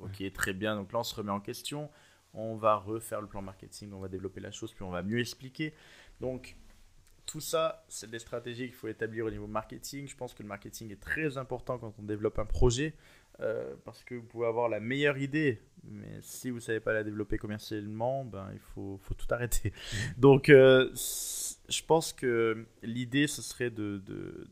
[0.00, 0.76] Ok, très bien.
[0.76, 1.90] Donc là, on se remet en question.
[2.34, 3.92] On va refaire le plan marketing.
[3.92, 5.74] On va développer la chose, puis on va mieux expliquer.
[6.20, 6.56] Donc,
[7.26, 10.06] tout ça, c'est des stratégies qu'il faut établir au niveau marketing.
[10.08, 12.94] Je pense que le marketing est très important quand on développe un projet.
[13.40, 16.92] euh, parce que vous pouvez avoir la meilleure idée, mais si vous ne savez pas
[16.92, 19.72] la développer commercialement, ben, il faut, faut tout arrêter.
[20.18, 20.90] Donc, euh,
[21.70, 24.48] je pense que l'idée, ce serait de, de,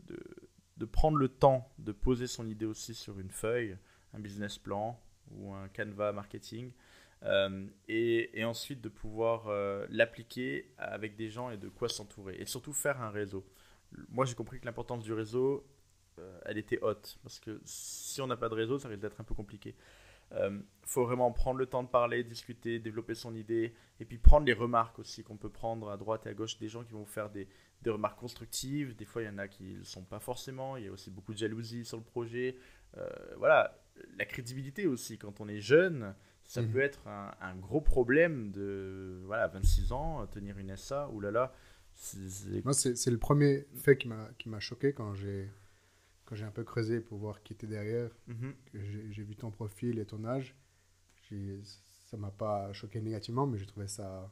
[0.77, 3.77] de, prendre le temps de poser son idée aussi sur une feuille,
[4.15, 4.99] un business plan
[5.33, 6.73] ou un canevas marketing,
[7.25, 12.37] euh, et, et ensuite de pouvoir euh, l'appliquer avec des gens et de quoi s'entourer.
[12.39, 13.45] Et surtout faire un réseau.
[14.09, 15.67] Moi, j'ai compris que l'importance du réseau,
[16.19, 17.19] euh, elle était haute.
[17.23, 19.75] Parce que si on n'a pas de réseau, ça risque d'être un peu compliqué.
[20.33, 24.47] Il faut vraiment prendre le temps de parler, discuter, développer son idée, et puis prendre
[24.47, 27.01] les remarques aussi qu'on peut prendre à droite et à gauche, des gens qui vont
[27.01, 27.47] vous faire des,
[27.83, 28.97] des remarques constructives.
[28.97, 30.77] Des fois, il y en a qui ne le sont pas forcément.
[30.77, 32.57] Il y a aussi beaucoup de jalousie sur le projet.
[32.97, 33.79] Euh, voilà,
[34.17, 36.15] la crédibilité aussi, quand on est jeune,
[36.45, 36.73] ça Mhm.
[36.73, 41.53] peut être un, un gros problème de voilà, 26 ans, tenir une SA, oulala.
[41.95, 45.51] c'est- c'est- Moi, c'est c'est le premier fait qui m'a qui m'a choqué quand j'ai
[46.29, 48.11] quand j'ai un peu creusé pour voir qui était derrière.
[48.71, 48.79] Que
[49.11, 50.55] J'ai vu ton profil et ton âge.
[52.07, 54.31] Ça m'a pas choqué négativement, mais j'ai trouvé ça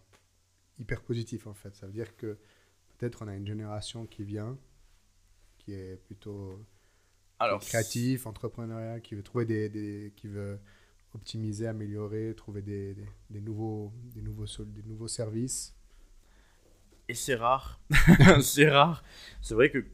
[0.78, 1.74] hyper positif en fait.
[1.74, 2.38] Ça veut dire que
[2.98, 4.58] peut-être on a une génération qui vient,
[5.58, 6.64] qui est plutôt
[7.38, 10.58] Alors, créatif, entrepreneurial, qui veut trouver des, des- qui veut
[11.14, 15.74] optimiser, améliorer, trouver des, des, des nouveaux des nouveaux des nouveaux services.
[17.08, 17.80] Et c'est rare.
[18.42, 19.02] c'est rare.
[19.40, 19.84] C'est vrai que,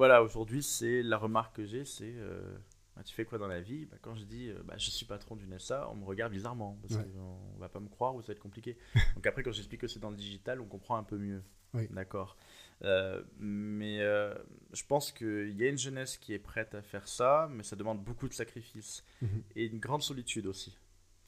[0.00, 2.56] voilà, aujourd'hui, c'est la remarque que j'ai, c'est euh,
[2.96, 3.84] bah, tu fais quoi dans la vie?
[3.84, 6.78] Bah, Quand je dis euh, bah, je suis patron d'une SA, on me regarde bizarrement
[6.80, 7.06] parce Ouais.
[7.12, 8.78] qu'on va pas me croire ou ça va être compliqué.
[9.16, 11.42] Donc après, quand j'explique que c'est dans le digital, on comprend un peu mieux.
[11.74, 11.86] Oui.
[11.90, 12.36] D'accord.
[12.82, 14.34] Euh, mais euh,
[14.72, 17.76] je pense qu'il y a une jeunesse qui est prête à faire ça, mais ça
[17.76, 19.42] demande beaucoup de sacrifices Mhm.
[19.54, 20.76] et une grande solitude aussi.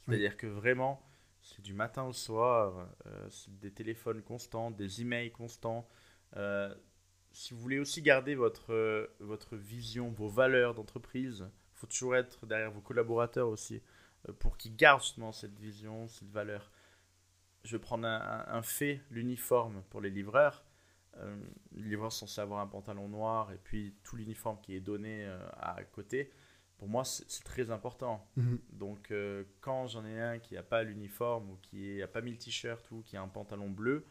[0.06, 1.00] C'est-à-dire que vraiment,
[1.42, 5.86] c'est du matin au soir, euh, c'est des téléphones constants, des emails constants.
[7.32, 12.16] Si vous voulez aussi garder votre, euh, votre vision, vos valeurs d'entreprise, il faut toujours
[12.16, 13.82] être derrière vos collaborateurs aussi,
[14.28, 16.70] euh, pour qu'ils gardent justement cette vision, cette valeur.
[17.64, 20.64] Je vais prendre un, fait, l'uniforme pour les livreurs.
[21.18, 21.36] Euh,
[21.72, 25.26] les livreurs sont censés avoir un pantalon noir et puis tout l'uniforme qui est donné
[25.26, 26.32] euh, à côté.
[26.78, 28.28] Pour moi, c'est très important.
[28.36, 28.58] Mhm.
[28.72, 32.32] Donc, euh, quand j'en ai un qui n'a pas l'uniforme ou qui n'a pas mis
[32.32, 34.04] le t-shirt ou qui a un pantalon bleu,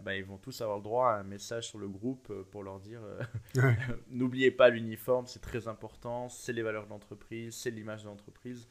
[0.00, 2.62] ben, ils vont tous avoir le droit à un message sur le groupe euh, pour
[2.62, 3.22] leur dire euh,
[3.56, 3.76] Ouais.
[4.08, 8.68] n'oubliez pas l'uniforme, c'est très important, c'est les valeurs de l'entreprise, c'est l'image de l'entreprise.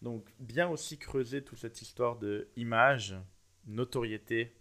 [0.00, 3.16] Donc, bien aussi creuser toute cette histoire de image,
[3.66, 4.54] notoriété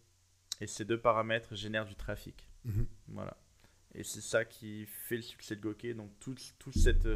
[0.62, 2.48] Et ces deux paramètres génèrent du trafic.
[2.66, 2.86] Mhm.
[3.08, 3.38] Voilà.
[3.96, 5.94] Et c'est ça qui fait le succès de Gokey.
[5.94, 7.08] Donc, toute, toute cette,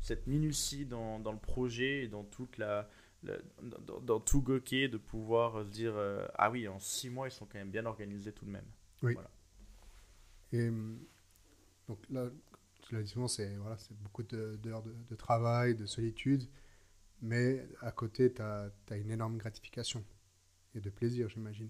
[0.00, 2.88] cette minutie dans, dans, le projet et dans toute la.
[3.22, 7.32] Dans, dans, tout Gokey, de pouvoir se dire euh, Ah oui, en six mois, ils
[7.32, 8.66] sont quand même bien organisés tout de même.
[9.02, 9.14] Oui.
[10.52, 10.68] Et
[11.88, 12.28] donc là,
[12.82, 16.48] tu l'as dit souvent, c'est voilà, beaucoup d'heures de, de, travail, de solitude.
[17.22, 20.04] Mais à côté, tu as, as une énorme gratification
[20.74, 21.68] et de plaisir, j'imagine.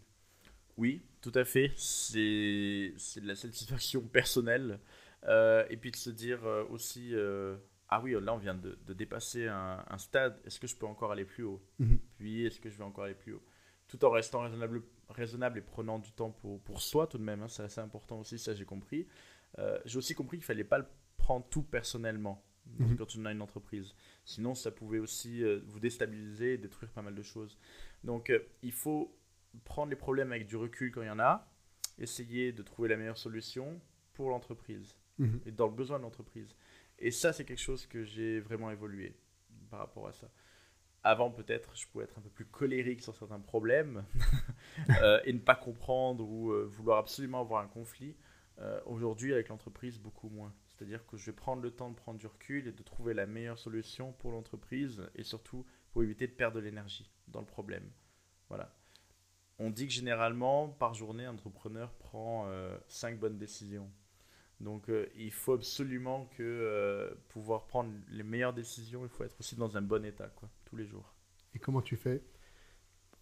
[0.77, 1.73] Oui, tout à fait.
[1.77, 4.81] C'est de la satisfaction personnelle.
[5.25, 7.57] Euh, et puis de se dire euh, aussi, euh,
[7.91, 10.87] ah oui, là on vient de, de dépasser un, un stade, est-ce que je peux
[10.87, 11.99] encore aller plus haut Mhm.
[12.17, 13.43] Puis est-ce que je vais encore aller plus haut
[13.89, 17.43] Tout en restant raisonnable, raisonnable et prenant du temps pour, pour soi tout de même,
[17.43, 19.07] hein, c'est assez important aussi, ça j'ai compris.
[19.85, 20.87] j'ai aussi compris qu'il fallait pas le
[21.17, 22.45] prendre tout personnellement
[22.79, 22.97] Mhm.
[22.99, 23.95] quand on a une entreprise.
[24.25, 27.59] Sinon ça pouvait aussi vous déstabiliser et détruire pas mal de choses.
[28.05, 28.31] Donc
[28.63, 29.19] il faut
[29.65, 31.51] prendre les problèmes avec du recul quand il y en a,
[31.99, 33.81] essayer de trouver la meilleure solution
[34.13, 35.41] pour l'entreprise Mhm.
[35.47, 36.55] et dans le besoin de l'entreprise.
[37.01, 39.17] Et ça, c'est quelque chose que j'ai vraiment évolué
[39.71, 40.31] par rapport à ça.
[41.03, 44.05] Avant, peut-être, je pouvais être un peu plus colérique sur certains problèmes
[45.03, 48.17] euh, et ne pas comprendre ou euh, vouloir absolument avoir un conflit.
[48.59, 50.53] Euh, Aujourd'hui, avec l'entreprise, beaucoup moins.
[50.69, 53.25] C'est-à-dire que je vais prendre le temps de prendre du recul et de trouver la
[53.25, 57.91] meilleure solution pour l'entreprise et surtout pour éviter de perdre de l'énergie dans le problème.
[58.51, 58.75] Voilà.
[59.59, 62.51] On dit que généralement, par journée, un entrepreneur prend
[62.89, 63.91] 5 bonnes décisions.
[64.61, 69.39] Donc euh, il faut absolument que euh, pouvoir prendre les meilleures décisions, il faut être
[69.41, 71.15] aussi dans un bon état, quoi, tous les jours.
[71.55, 72.23] Et comment tu fais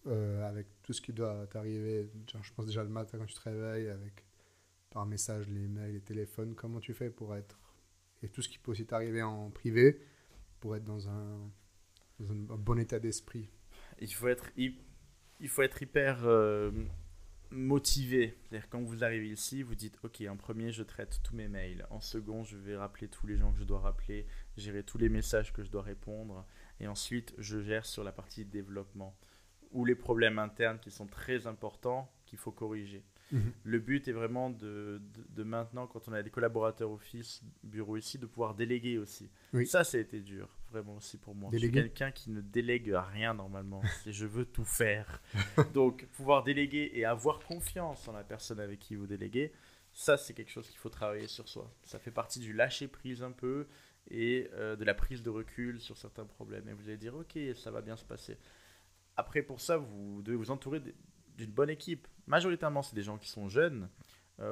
[0.07, 2.11] euh, avec tout ce qui doit t'arriver?
[2.27, 4.25] Genre, Je pense déjà le matin quand tu te réveilles, avec
[4.89, 7.59] par message, les mails, les téléphones, comment tu fais pour être...
[8.21, 10.01] Et tout ce qui peut aussi t'arriver en privé,
[10.59, 11.49] pour être dans un,
[12.19, 13.49] dans un bon état d'esprit?
[13.99, 16.25] Il faut être, il faut être hyper
[17.51, 18.37] motivé.
[18.43, 21.85] C'est-à-dire quand vous arrivez ici, vous dites ok, en premier je traite tous mes mails,
[21.89, 24.25] en second je vais rappeler tous les gens que je dois rappeler,
[24.57, 26.45] gérer tous les messages que je dois répondre,
[26.79, 29.17] et ensuite je gère sur la partie développement
[29.71, 33.03] ou les problèmes internes qui sont très importants qu'il faut corriger.
[33.31, 33.53] Mhm.
[33.63, 37.97] Le but est vraiment de, de, de maintenant, quand on a des collaborateurs office, bureau
[37.97, 39.29] ici, de pouvoir déléguer aussi.
[39.53, 39.67] Oui.
[39.67, 41.49] Ça, ça a été dur, vraiment aussi pour moi.
[41.51, 41.67] Déléguer.
[41.67, 43.81] Je suis quelqu'un qui ne délègue rien normalement.
[44.03, 45.21] C'est je veux tout faire.
[45.73, 49.51] Donc, pouvoir déléguer et avoir confiance en la personne avec qui vous déléguez,
[49.91, 51.73] ça, c'est quelque chose qu'il faut travailler sur soi.
[51.83, 53.67] Ça fait partie du lâcher prise un peu
[54.09, 56.67] et euh, de la prise de recul sur certains problèmes.
[56.69, 58.37] Et vous allez dire, ok, ça va bien se passer.
[59.17, 60.81] Après, pour ça, vous devez vous entourer
[61.37, 62.07] d'une bonne équipe.
[62.27, 63.89] Majoritairement, c'est des gens qui sont jeunes,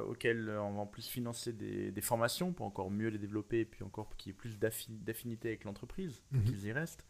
[0.08, 3.60] auxquels euh, on va en plus financer des, des formations pour encore mieux les développer
[3.62, 6.44] et puis encore qu'il y ait plus d'affi- d'affinité avec l'entreprise, Mhm.
[6.44, 7.06] qu'ils y restent.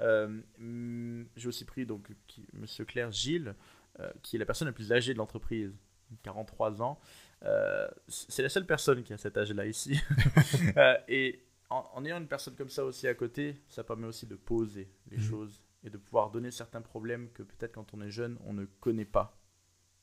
[0.00, 3.54] Euh, hum, J'ai aussi pris donc qui, Monsieur Claire Gilles,
[3.98, 5.76] euh, qui est la personne la plus âgée de l'entreprise,
[6.22, 6.98] 43 ans.
[7.44, 10.00] Euh, c'est la seule personne qui a cet âge-là ici.
[10.76, 14.26] Euh, et en, en ayant une personne comme ça aussi à côté, ça permet aussi
[14.26, 15.22] de poser les Mhm.
[15.22, 18.64] choses et de pouvoir donner certains problèmes que peut-être quand on est jeune, on ne
[18.66, 19.36] connaît pas.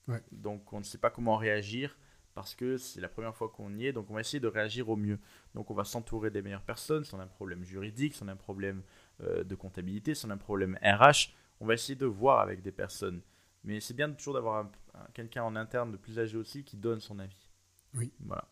[0.08, 0.22] Ouais.
[0.32, 1.98] Donc on ne sait pas comment réagir
[2.38, 4.90] parce que c'est la première fois qu'on y est, donc on va essayer de réagir
[4.90, 5.18] au mieux.
[5.56, 8.28] Donc on va s'entourer des meilleures personnes, si on a un problème juridique, si on
[8.28, 8.84] a un problème
[9.22, 12.62] euh, de comptabilité, si on a un problème RH, on va essayer de voir avec
[12.62, 13.22] des personnes.
[13.64, 16.78] Mais c'est bien toujours d'avoir un- un- quelqu'un en interne de plus âgé aussi qui
[16.78, 17.50] donne son avis.
[17.96, 18.14] Oui.
[18.20, 18.48] Voilà.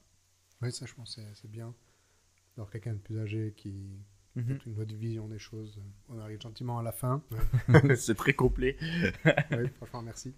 [0.64, 1.72] Oui, ça, je pense, c'est- bien.
[2.58, 4.00] Alors, quelqu'un de plus âgé qui
[4.36, 5.80] a une autre vision des choses.
[6.10, 7.22] On arrive gentiment à la fin.
[7.96, 8.78] c'est très complet.
[9.52, 10.34] oui, franchement, merci.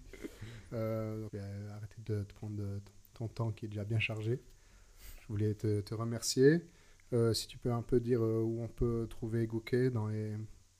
[0.74, 2.82] Euh, donc, euh, arrêtez de te prendre de-
[3.18, 4.40] ton temps qui est déjà bien chargé.
[5.20, 6.64] Je voulais te, te remercier.
[7.12, 10.36] Euh, si tu peux un peu dire euh, où on peut trouver Gouquet dans les,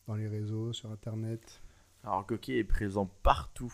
[0.07, 1.63] dans les réseaux, sur Internet.
[2.05, 3.73] Alors Goki est présent partout.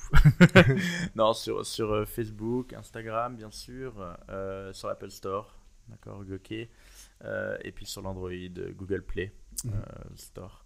[1.14, 5.58] non, sur, sur euh, Facebook, Instagram, bien sûr, euh, sur l'Apple Store,
[5.88, 6.24] d'accord,
[7.24, 8.30] euh, et puis sur l'Android,
[8.76, 9.32] Google Play
[9.64, 9.72] Mhm.
[10.16, 10.63] Store.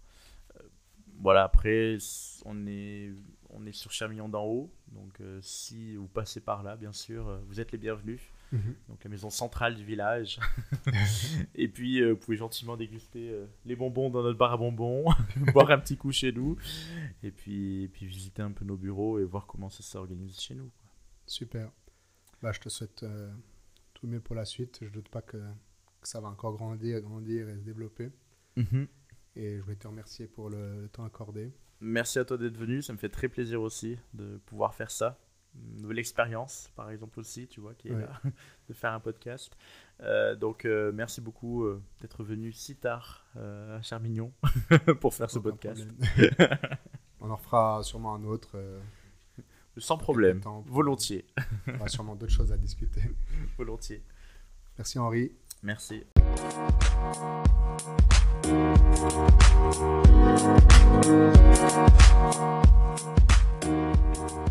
[1.21, 1.97] Voilà, après,
[2.45, 3.11] on est,
[3.49, 7.27] on est sur Charmillon d'en haut, donc euh, si vous passez par là, bien sûr,
[7.27, 8.21] euh, vous êtes les bienvenus.
[8.51, 8.75] Mhm.
[8.87, 10.39] Donc la maison centrale du village.
[11.55, 15.05] et puis euh, vous pouvez gentiment déguster euh, les bonbons dans notre bar à bonbons,
[15.53, 16.57] boire un petit coup chez nous,
[17.21, 20.55] et puis, et puis visiter un peu nos bureaux et voir comment ça s'organise chez
[20.55, 20.69] nous.
[20.69, 20.89] quoi.
[21.27, 21.69] Super.
[22.41, 23.05] Bah, je te souhaite
[23.93, 24.79] tout le mieux pour la suite.
[24.81, 28.09] Je doute pas que, que ça va encore grandir, grandir et se développer.
[29.41, 31.53] Et je voulais te remercier pour le, le temps accordé.
[31.79, 35.17] Merci à toi d'être venu, ça me fait très plaisir aussi de pouvoir faire ça.
[35.55, 38.01] Une nouvelle expérience, par exemple aussi, tu vois, qui est Ouais.
[38.01, 38.21] là,
[38.67, 39.55] de faire un podcast.
[40.01, 44.33] Euh, donc euh, merci beaucoup euh, d'être venu si tard à Charmignon
[44.99, 45.87] pour faire ce podcast.
[47.21, 48.57] On en fera sûrement un autre.
[49.77, 50.41] Sans problème.
[50.41, 50.65] Temps.
[50.67, 51.25] Volontiers.
[51.67, 53.01] On aura sûrement d'autres choses à discuter.
[53.57, 54.03] Volontiers.
[54.77, 55.31] Merci Henri.
[55.63, 56.03] Merci.
[58.41, 58.79] Thank
[63.63, 64.48] you.